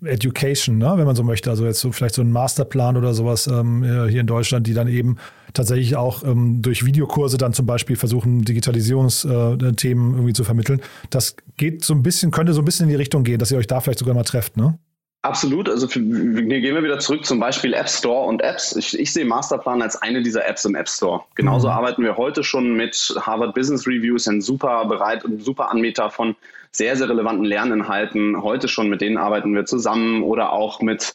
Education, 0.05 0.77
ne, 0.77 0.93
wenn 0.97 1.07
man 1.07 1.17
so 1.17 1.23
möchte. 1.23 1.49
Also 1.51 1.65
jetzt 1.65 1.81
so 1.81 1.91
vielleicht 1.91 2.15
so 2.15 2.23
ein 2.23 2.31
Masterplan 2.31 2.97
oder 2.97 3.15
sowas 3.15 3.47
ähm, 3.47 3.83
äh, 3.83 4.09
hier 4.11 4.21
in 4.21 4.27
Deutschland, 4.27 4.67
die 4.67 4.75
dann 4.75 4.89
eben 4.89 5.17
tatsächlich 5.55 5.97
auch 5.97 6.23
ähm, 6.23 6.61
durch 6.61 6.85
Videokurse 6.85 7.39
dann 7.39 7.55
zum 7.55 7.65
Beispiel 7.65 7.97
versuchen, 7.97 8.43
Digitalisierungsthemen 8.43 10.13
äh, 10.13 10.17
irgendwie 10.17 10.33
zu 10.35 10.45
vermitteln. 10.45 10.83
Das 11.11 11.37
geht 11.57 11.85
so 11.85 11.95
ein 11.95 12.03
bisschen, 12.03 12.31
könnte 12.31 12.53
so 12.53 12.61
ein 12.61 12.65
bisschen 12.65 12.85
in 12.85 12.91
die 12.91 12.97
Richtung 12.97 13.25
gehen, 13.25 13.39
dass 13.39 13.51
ihr 13.51 13.59
euch 13.59 13.67
da 13.67 13.81
vielleicht 13.81 14.01
sogar 14.01 14.15
mal 14.15 14.25
trefft, 14.25 14.57
ne? 14.57 14.79
Absolut. 15.25 15.71
Also 15.71 15.89
für, 15.89 16.01
gehen 16.01 16.75
wir 16.75 16.83
wieder 16.85 16.99
zurück 16.99 17.25
zum 17.25 17.41
Beispiel 17.41 17.73
App 17.73 17.89
Store 17.89 18.27
und 18.27 18.43
Apps. 18.43 18.77
Ich, 18.77 18.99
ich 18.99 19.11
sehe 19.11 19.25
Masterplan 19.25 19.81
als 19.81 20.01
eine 20.03 20.21
dieser 20.21 20.47
Apps 20.47 20.67
im 20.67 20.75
App 20.75 20.87
Store. 20.87 21.23
Genauso 21.35 21.69
mhm. 21.69 21.73
arbeiten 21.73 22.03
wir 22.03 22.19
heute 22.19 22.45
schon 22.45 22.75
mit 22.75 23.15
Harvard 23.19 23.55
Business 23.55 23.87
Reviews, 23.87 24.29
ein 24.29 24.43
super 24.43 24.85
bereit, 24.85 25.25
super 25.39 25.71
Anbieter 25.71 26.11
von 26.11 26.37
sehr, 26.73 26.95
sehr 26.97 27.09
relevanten 27.09 27.47
Lerninhalten. 27.47 28.43
Heute 28.43 28.69
schon 28.69 28.91
mit 28.91 29.01
denen 29.01 29.17
arbeiten 29.17 29.55
wir 29.55 29.65
zusammen 29.65 30.23
oder 30.23 30.53
auch 30.53 30.83
mit 30.83 31.15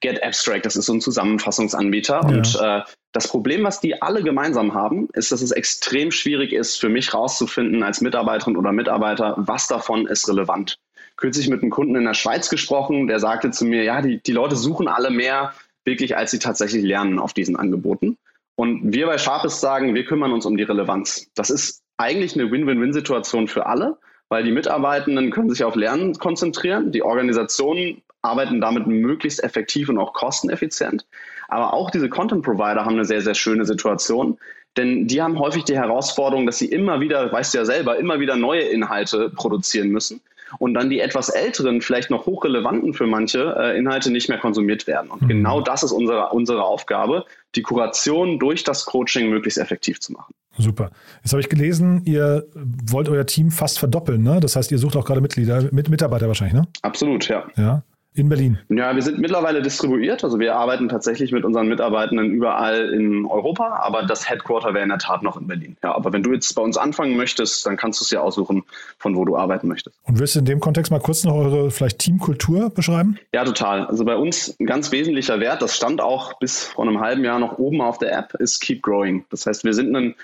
Get 0.00 0.22
Abstract. 0.22 0.66
Das 0.66 0.76
ist 0.76 0.84
so 0.84 0.92
ein 0.92 1.00
Zusammenfassungsanbieter. 1.00 2.20
Ja. 2.20 2.28
Und 2.28 2.58
äh, 2.60 2.82
das 3.12 3.26
Problem, 3.26 3.64
was 3.64 3.80
die 3.80 4.02
alle 4.02 4.22
gemeinsam 4.22 4.74
haben, 4.74 5.08
ist, 5.14 5.32
dass 5.32 5.40
es 5.40 5.52
extrem 5.52 6.10
schwierig 6.10 6.52
ist, 6.52 6.78
für 6.78 6.90
mich 6.90 7.14
rauszufinden 7.14 7.82
als 7.82 8.02
Mitarbeiterin 8.02 8.58
oder 8.58 8.72
Mitarbeiter, 8.72 9.32
was 9.38 9.66
davon 9.66 10.06
ist 10.06 10.28
relevant 10.28 10.78
kürzlich 11.16 11.48
mit 11.48 11.62
einem 11.62 11.70
Kunden 11.70 11.96
in 11.96 12.04
der 12.04 12.14
Schweiz 12.14 12.50
gesprochen, 12.50 13.06
der 13.06 13.20
sagte 13.20 13.50
zu 13.50 13.64
mir, 13.64 13.82
ja, 13.82 14.02
die, 14.02 14.22
die 14.22 14.32
Leute 14.32 14.56
suchen 14.56 14.88
alle 14.88 15.10
mehr 15.10 15.52
wirklich, 15.84 16.16
als 16.16 16.30
sie 16.30 16.38
tatsächlich 16.38 16.84
lernen 16.84 17.18
auf 17.18 17.32
diesen 17.32 17.56
Angeboten. 17.56 18.18
Und 18.56 18.92
wir 18.92 19.06
bei 19.06 19.18
Sharpest 19.18 19.60
sagen, 19.60 19.94
wir 19.94 20.04
kümmern 20.04 20.32
uns 20.32 20.46
um 20.46 20.56
die 20.56 20.62
Relevanz. 20.62 21.30
Das 21.34 21.50
ist 21.50 21.82
eigentlich 21.96 22.34
eine 22.34 22.50
Win-Win-Win-Situation 22.50 23.48
für 23.48 23.66
alle, 23.66 23.96
weil 24.28 24.44
die 24.44 24.52
Mitarbeitenden 24.52 25.30
können 25.30 25.50
sich 25.50 25.64
auf 25.64 25.76
Lernen 25.76 26.14
konzentrieren, 26.14 26.90
die 26.90 27.02
Organisationen 27.02 28.02
arbeiten 28.22 28.60
damit 28.60 28.86
möglichst 28.86 29.44
effektiv 29.44 29.88
und 29.88 29.98
auch 29.98 30.12
kosteneffizient. 30.12 31.06
Aber 31.48 31.72
auch 31.72 31.90
diese 31.90 32.08
Content-Provider 32.08 32.84
haben 32.84 32.94
eine 32.94 33.04
sehr, 33.04 33.20
sehr 33.20 33.34
schöne 33.34 33.64
Situation, 33.64 34.38
denn 34.76 35.06
die 35.06 35.22
haben 35.22 35.38
häufig 35.38 35.64
die 35.64 35.76
Herausforderung, 35.76 36.44
dass 36.44 36.58
sie 36.58 36.66
immer 36.66 37.00
wieder, 37.00 37.30
weißt 37.30 37.54
du 37.54 37.58
ja 37.58 37.64
selber, 37.64 37.98
immer 37.98 38.18
wieder 38.18 38.36
neue 38.36 38.62
Inhalte 38.62 39.30
produzieren 39.30 39.88
müssen 39.90 40.20
und 40.58 40.74
dann 40.74 40.90
die 40.90 41.00
etwas 41.00 41.28
älteren, 41.28 41.80
vielleicht 41.80 42.10
noch 42.10 42.26
hochrelevanten 42.26 42.94
für 42.94 43.06
manche 43.06 43.54
äh, 43.58 43.78
Inhalte 43.78 44.10
nicht 44.10 44.28
mehr 44.28 44.38
konsumiert 44.38 44.86
werden. 44.86 45.10
Und 45.10 45.22
mhm. 45.22 45.28
genau 45.28 45.60
das 45.60 45.82
ist 45.82 45.92
unsere, 45.92 46.30
unsere 46.30 46.64
Aufgabe, 46.64 47.24
die 47.54 47.62
Kuration 47.62 48.38
durch 48.38 48.64
das 48.64 48.84
Coaching 48.84 49.30
möglichst 49.30 49.58
effektiv 49.58 50.00
zu 50.00 50.12
machen. 50.12 50.34
Super. 50.58 50.90
Jetzt 51.22 51.32
habe 51.32 51.40
ich 51.40 51.48
gelesen, 51.48 52.02
ihr 52.04 52.46
wollt 52.54 53.08
euer 53.08 53.26
Team 53.26 53.50
fast 53.50 53.78
verdoppeln, 53.78 54.22
ne? 54.22 54.40
Das 54.40 54.56
heißt, 54.56 54.72
ihr 54.72 54.78
sucht 54.78 54.96
auch 54.96 55.04
gerade 55.04 55.20
Mitglieder, 55.20 55.68
mit 55.70 55.90
Mitarbeiter 55.90 56.28
wahrscheinlich, 56.28 56.54
ne? 56.54 56.66
Absolut, 56.82 57.28
ja. 57.28 57.46
Ja. 57.56 57.82
In 58.18 58.28
Berlin? 58.28 58.58
Ja, 58.68 58.94
wir 58.94 59.02
sind 59.02 59.18
mittlerweile 59.18 59.62
distribuiert. 59.62 60.24
Also 60.24 60.38
wir 60.38 60.56
arbeiten 60.56 60.88
tatsächlich 60.88 61.32
mit 61.32 61.44
unseren 61.44 61.68
Mitarbeitenden 61.68 62.30
überall 62.32 62.90
in 62.90 63.26
Europa, 63.26 63.80
aber 63.82 64.04
das 64.04 64.28
Headquarter 64.28 64.74
wäre 64.74 64.82
in 64.82 64.88
der 64.88 64.98
Tat 64.98 65.22
noch 65.22 65.36
in 65.36 65.46
Berlin. 65.46 65.76
Ja, 65.82 65.94
aber 65.94 66.12
wenn 66.12 66.22
du 66.22 66.32
jetzt 66.32 66.52
bei 66.54 66.62
uns 66.62 66.76
anfangen 66.76 67.16
möchtest, 67.16 67.66
dann 67.66 67.76
kannst 67.76 68.00
du 68.00 68.04
es 68.04 68.10
ja 68.10 68.20
aussuchen, 68.20 68.64
von 68.98 69.16
wo 69.16 69.24
du 69.24 69.36
arbeiten 69.36 69.68
möchtest. 69.68 69.96
Und 70.04 70.18
willst 70.18 70.34
du 70.34 70.40
in 70.40 70.44
dem 70.44 70.60
Kontext 70.60 70.90
mal 70.90 71.00
kurz 71.00 71.24
noch 71.24 71.34
eure 71.34 71.70
vielleicht 71.70 71.98
Teamkultur 71.98 72.70
beschreiben? 72.70 73.18
Ja, 73.32 73.44
total. 73.44 73.86
Also 73.86 74.04
bei 74.04 74.16
uns 74.16 74.56
ein 74.58 74.66
ganz 74.66 74.92
wesentlicher 74.92 75.40
Wert, 75.40 75.62
das 75.62 75.76
stand 75.76 76.00
auch 76.00 76.38
bis 76.38 76.64
vor 76.64 76.86
einem 76.86 77.00
halben 77.00 77.24
Jahr 77.24 77.38
noch 77.38 77.58
oben 77.58 77.80
auf 77.80 77.98
der 77.98 78.16
App, 78.16 78.34
ist 78.34 78.60
Keep 78.60 78.82
Growing. 78.82 79.24
Das 79.30 79.46
heißt, 79.46 79.64
wir 79.64 79.74
sind 79.74 79.94
ein 79.94 80.14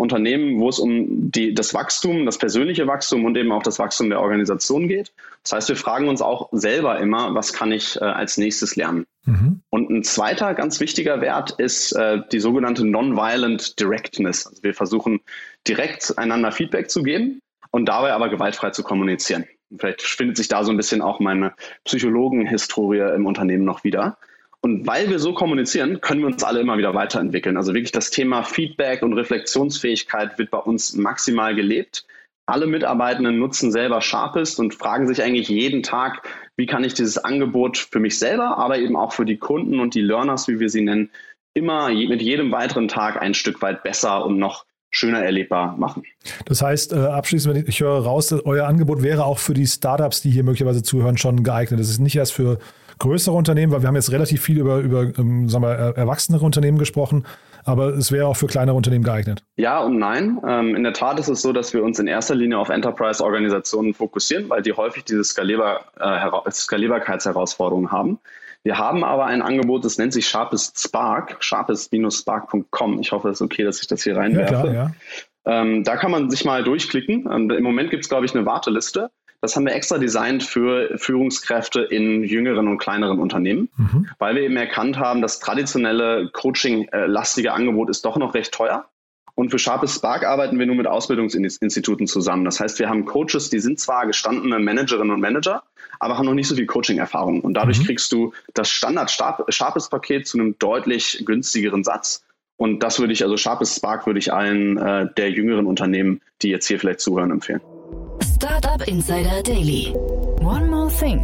Unternehmen, 0.00 0.58
wo 0.58 0.68
es 0.68 0.78
um 0.78 1.30
die, 1.30 1.54
das 1.54 1.74
Wachstum, 1.74 2.26
das 2.26 2.38
persönliche 2.38 2.86
Wachstum 2.86 3.24
und 3.24 3.36
eben 3.36 3.52
auch 3.52 3.62
das 3.62 3.78
Wachstum 3.78 4.10
der 4.10 4.20
Organisation 4.20 4.88
geht. 4.88 5.12
Das 5.42 5.52
heißt, 5.52 5.68
wir 5.68 5.76
fragen 5.76 6.08
uns 6.08 6.22
auch 6.22 6.48
selber 6.52 6.98
immer, 6.98 7.34
was 7.34 7.52
kann 7.52 7.70
ich 7.70 7.96
äh, 7.96 8.04
als 8.04 8.36
nächstes 8.36 8.76
lernen? 8.76 9.06
Mhm. 9.24 9.60
Und 9.70 9.90
ein 9.90 10.02
zweiter 10.02 10.54
ganz 10.54 10.80
wichtiger 10.80 11.20
Wert 11.20 11.52
ist 11.58 11.92
äh, 11.92 12.18
die 12.32 12.40
sogenannte 12.40 12.84
Nonviolent 12.86 13.78
Directness. 13.78 14.46
Also 14.46 14.62
wir 14.62 14.74
versuchen 14.74 15.20
direkt 15.68 16.16
einander 16.18 16.50
Feedback 16.52 16.90
zu 16.90 17.02
geben 17.02 17.40
und 17.70 17.86
dabei 17.86 18.12
aber 18.12 18.28
gewaltfrei 18.28 18.70
zu 18.70 18.82
kommunizieren. 18.82 19.44
Vielleicht 19.78 20.02
findet 20.02 20.36
sich 20.36 20.48
da 20.48 20.64
so 20.64 20.72
ein 20.72 20.76
bisschen 20.76 21.00
auch 21.00 21.20
meine 21.20 21.52
Psychologenhistorie 21.84 23.14
im 23.14 23.26
Unternehmen 23.26 23.64
noch 23.64 23.84
wieder. 23.84 24.18
Und 24.62 24.86
weil 24.86 25.08
wir 25.08 25.18
so 25.18 25.32
kommunizieren, 25.32 26.00
können 26.00 26.20
wir 26.20 26.26
uns 26.26 26.44
alle 26.44 26.60
immer 26.60 26.76
wieder 26.76 26.94
weiterentwickeln. 26.94 27.56
Also 27.56 27.72
wirklich 27.72 27.92
das 27.92 28.10
Thema 28.10 28.42
Feedback 28.42 29.02
und 29.02 29.14
Reflexionsfähigkeit 29.14 30.38
wird 30.38 30.50
bei 30.50 30.58
uns 30.58 30.94
maximal 30.94 31.54
gelebt. 31.54 32.04
Alle 32.46 32.66
Mitarbeitenden 32.66 33.38
nutzen 33.38 33.72
selber 33.72 34.00
Sharpest 34.00 34.58
und 34.58 34.74
fragen 34.74 35.06
sich 35.06 35.22
eigentlich 35.22 35.48
jeden 35.48 35.82
Tag, 35.82 36.28
wie 36.56 36.66
kann 36.66 36.84
ich 36.84 36.94
dieses 36.94 37.16
Angebot 37.16 37.78
für 37.78 38.00
mich 38.00 38.18
selber, 38.18 38.58
aber 38.58 38.78
eben 38.78 38.96
auch 38.96 39.12
für 39.12 39.24
die 39.24 39.38
Kunden 39.38 39.78
und 39.80 39.94
die 39.94 40.02
Learners, 40.02 40.48
wie 40.48 40.60
wir 40.60 40.68
sie 40.68 40.82
nennen, 40.82 41.10
immer 41.54 41.88
mit 41.88 42.20
jedem 42.20 42.52
weiteren 42.52 42.88
Tag 42.88 43.22
ein 43.22 43.34
Stück 43.34 43.62
weit 43.62 43.82
besser 43.82 44.24
und 44.24 44.38
noch 44.38 44.66
schöner 44.90 45.20
erlebbar 45.20 45.76
machen. 45.76 46.02
Das 46.44 46.62
heißt, 46.62 46.92
äh, 46.92 46.96
abschließend, 46.96 47.68
ich 47.68 47.80
höre 47.80 48.02
raus, 48.02 48.32
euer 48.32 48.66
Angebot 48.66 49.02
wäre 49.02 49.24
auch 49.24 49.38
für 49.38 49.54
die 49.54 49.66
Startups, 49.66 50.20
die 50.20 50.30
hier 50.30 50.42
möglicherweise 50.42 50.82
zuhören, 50.82 51.16
schon 51.16 51.44
geeignet. 51.44 51.78
Das 51.78 51.88
ist 51.88 52.00
nicht 52.00 52.16
erst 52.16 52.32
für 52.32 52.58
größere 53.00 53.34
Unternehmen, 53.34 53.72
weil 53.72 53.82
wir 53.82 53.88
haben 53.88 53.96
jetzt 53.96 54.12
relativ 54.12 54.40
viel 54.42 54.58
über, 54.58 54.78
über 54.78 55.02
ähm, 55.18 55.48
sagen 55.48 55.64
wir, 55.64 55.70
erwachsenere 55.70 56.44
Unternehmen 56.44 56.78
gesprochen, 56.78 57.26
aber 57.64 57.88
es 57.88 58.12
wäre 58.12 58.26
auch 58.26 58.36
für 58.36 58.46
kleinere 58.46 58.76
Unternehmen 58.76 59.04
geeignet. 59.04 59.42
Ja 59.56 59.80
und 59.80 59.98
nein. 59.98 60.40
Ähm, 60.46 60.76
in 60.76 60.84
der 60.84 60.92
Tat 60.92 61.18
ist 61.18 61.28
es 61.28 61.42
so, 61.42 61.52
dass 61.52 61.74
wir 61.74 61.82
uns 61.82 61.98
in 61.98 62.06
erster 62.06 62.34
Linie 62.34 62.58
auf 62.58 62.68
Enterprise-Organisationen 62.68 63.94
fokussieren, 63.94 64.48
weil 64.48 64.62
die 64.62 64.72
häufig 64.72 65.04
diese 65.04 65.24
Skalierbar, 65.24 65.86
äh, 65.98 66.50
Skalierbarkeitsherausforderungen 66.50 67.90
haben. 67.90 68.18
Wir 68.62 68.76
haben 68.76 69.04
aber 69.04 69.24
ein 69.24 69.40
Angebot, 69.40 69.84
das 69.84 69.96
nennt 69.96 70.12
sich 70.12 70.28
Sharpest 70.28 70.78
Spark, 70.78 71.36
sharpest-spark.com. 71.40 73.00
Ich 73.00 73.10
hoffe, 73.10 73.30
es 73.30 73.40
ist 73.40 73.42
okay, 73.42 73.64
dass 73.64 73.80
ich 73.80 73.88
das 73.88 74.02
hier 74.02 74.16
reinwerfe. 74.16 74.54
Ja, 74.54 74.60
klar, 74.60 74.74
ja. 74.74 74.90
Ähm, 75.46 75.84
da 75.84 75.96
kann 75.96 76.10
man 76.10 76.28
sich 76.30 76.44
mal 76.44 76.62
durchklicken. 76.62 77.26
Ähm, 77.32 77.50
Im 77.50 77.62
Moment 77.62 77.90
gibt 77.90 78.04
es, 78.04 78.10
glaube 78.10 78.26
ich, 78.26 78.34
eine 78.34 78.44
Warteliste. 78.44 79.10
Das 79.40 79.56
haben 79.56 79.64
wir 79.64 79.74
extra 79.74 79.98
designt 79.98 80.42
für 80.42 80.98
Führungskräfte 80.98 81.80
in 81.80 82.24
jüngeren 82.24 82.68
und 82.68 82.78
kleineren 82.78 83.18
Unternehmen, 83.18 83.70
mhm. 83.76 84.08
weil 84.18 84.34
wir 84.34 84.42
eben 84.42 84.56
erkannt 84.56 84.98
haben, 84.98 85.22
das 85.22 85.40
traditionelle 85.40 86.28
Coaching-lastige 86.32 87.52
Angebot 87.52 87.88
ist 87.88 88.04
doch 88.04 88.18
noch 88.18 88.34
recht 88.34 88.52
teuer. 88.52 88.86
Und 89.34 89.50
für 89.50 89.58
Sharpest 89.58 89.96
Spark 89.96 90.26
arbeiten 90.26 90.58
wir 90.58 90.66
nur 90.66 90.76
mit 90.76 90.86
Ausbildungsinstituten 90.86 92.06
zusammen. 92.06 92.44
Das 92.44 92.60
heißt, 92.60 92.78
wir 92.78 92.90
haben 92.90 93.06
Coaches, 93.06 93.48
die 93.48 93.60
sind 93.60 93.80
zwar 93.80 94.06
gestandene 94.06 94.58
Managerinnen 94.58 95.10
und 95.10 95.20
Manager, 95.20 95.62
aber 95.98 96.18
haben 96.18 96.26
noch 96.26 96.34
nicht 96.34 96.48
so 96.48 96.56
viel 96.56 96.66
Coaching-Erfahrung. 96.66 97.40
Und 97.40 97.54
dadurch 97.54 97.78
mhm. 97.78 97.84
kriegst 97.84 98.12
du 98.12 98.34
das 98.52 98.68
Standard 98.68 99.10
Sharpest 99.10 99.90
Paket 99.90 100.26
zu 100.26 100.38
einem 100.38 100.58
deutlich 100.58 101.22
günstigeren 101.24 101.84
Satz. 101.84 102.22
Und 102.58 102.82
das 102.82 103.00
würde 103.00 103.14
ich, 103.14 103.22
also 103.22 103.38
Sharpest 103.38 103.76
Spark 103.76 104.06
würde 104.06 104.18
ich 104.18 104.30
allen 104.30 104.76
äh, 104.76 105.06
der 105.16 105.30
jüngeren 105.30 105.64
Unternehmen, 105.64 106.20
die 106.42 106.48
jetzt 106.50 106.66
hier 106.66 106.78
vielleicht 106.78 107.00
zuhören, 107.00 107.30
empfehlen. 107.30 107.62
Startup 108.42 108.88
Insider 108.88 109.42
Daily. 109.42 109.92
One 110.40 110.66
more 110.70 110.88
thing. 110.88 111.22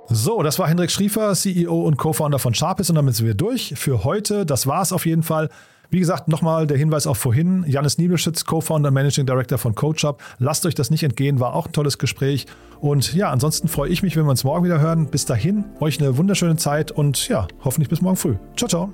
So, 0.10 0.42
das 0.42 0.58
war 0.58 0.68
Hendrik 0.68 0.92
Schriefer, 0.92 1.34
CEO 1.34 1.82
und 1.82 1.98
Co-Founder 1.98 2.40
von 2.40 2.54
Sharpis 2.54 2.90
und 2.90 2.96
damit 2.96 3.16
sind 3.16 3.26
wir 3.26 3.34
durch 3.34 3.74
für 3.76 4.04
heute. 4.04 4.46
Das 4.46 4.68
war 4.68 4.82
es 4.82 4.94
auf 4.94 5.06
jeden 5.06 5.24
Fall. 5.24 5.50
Wie 5.90 6.00
gesagt, 6.00 6.28
nochmal 6.28 6.68
der 6.68 6.78
Hinweis 6.78 7.08
auch 7.08 7.16
vorhin. 7.16 7.66
Janis 7.68 7.98
Niebelschütz, 7.98 8.46
Co-Founder 8.46 8.90
und 8.90 8.94
Managing 8.94 9.26
Director 9.26 9.58
von 9.58 9.74
CoachUp. 9.74 10.22
Lasst 10.38 10.66
euch 10.66 10.76
das 10.76 10.92
nicht 10.92 11.04
entgehen, 11.04 11.40
war 11.40 11.54
auch 11.54 11.68
ein 11.68 11.72
tolles 11.72 11.98
Gespräch. 11.98 12.46
Und 12.80 13.14
ja, 13.14 13.32
ansonsten 13.32 13.68
freue 13.68 13.90
ich 13.90 14.04
mich, 14.04 14.16
wenn 14.16 14.26
wir 14.26 14.32
uns 14.32 14.44
morgen 14.44 14.64
wieder 14.64 14.80
hören. 14.80 15.08
Bis 15.08 15.26
dahin, 15.26 15.66
euch 15.80 16.00
eine 16.00 16.18
wunderschöne 16.18 16.58
Zeit 16.58 16.92
und 16.92 17.28
ja, 17.28 17.48
hoffentlich 17.64 17.90
bis 17.90 18.02
morgen 18.02 18.18
früh. 18.18 18.36
Ciao, 18.56 18.68
ciao. 18.68 18.94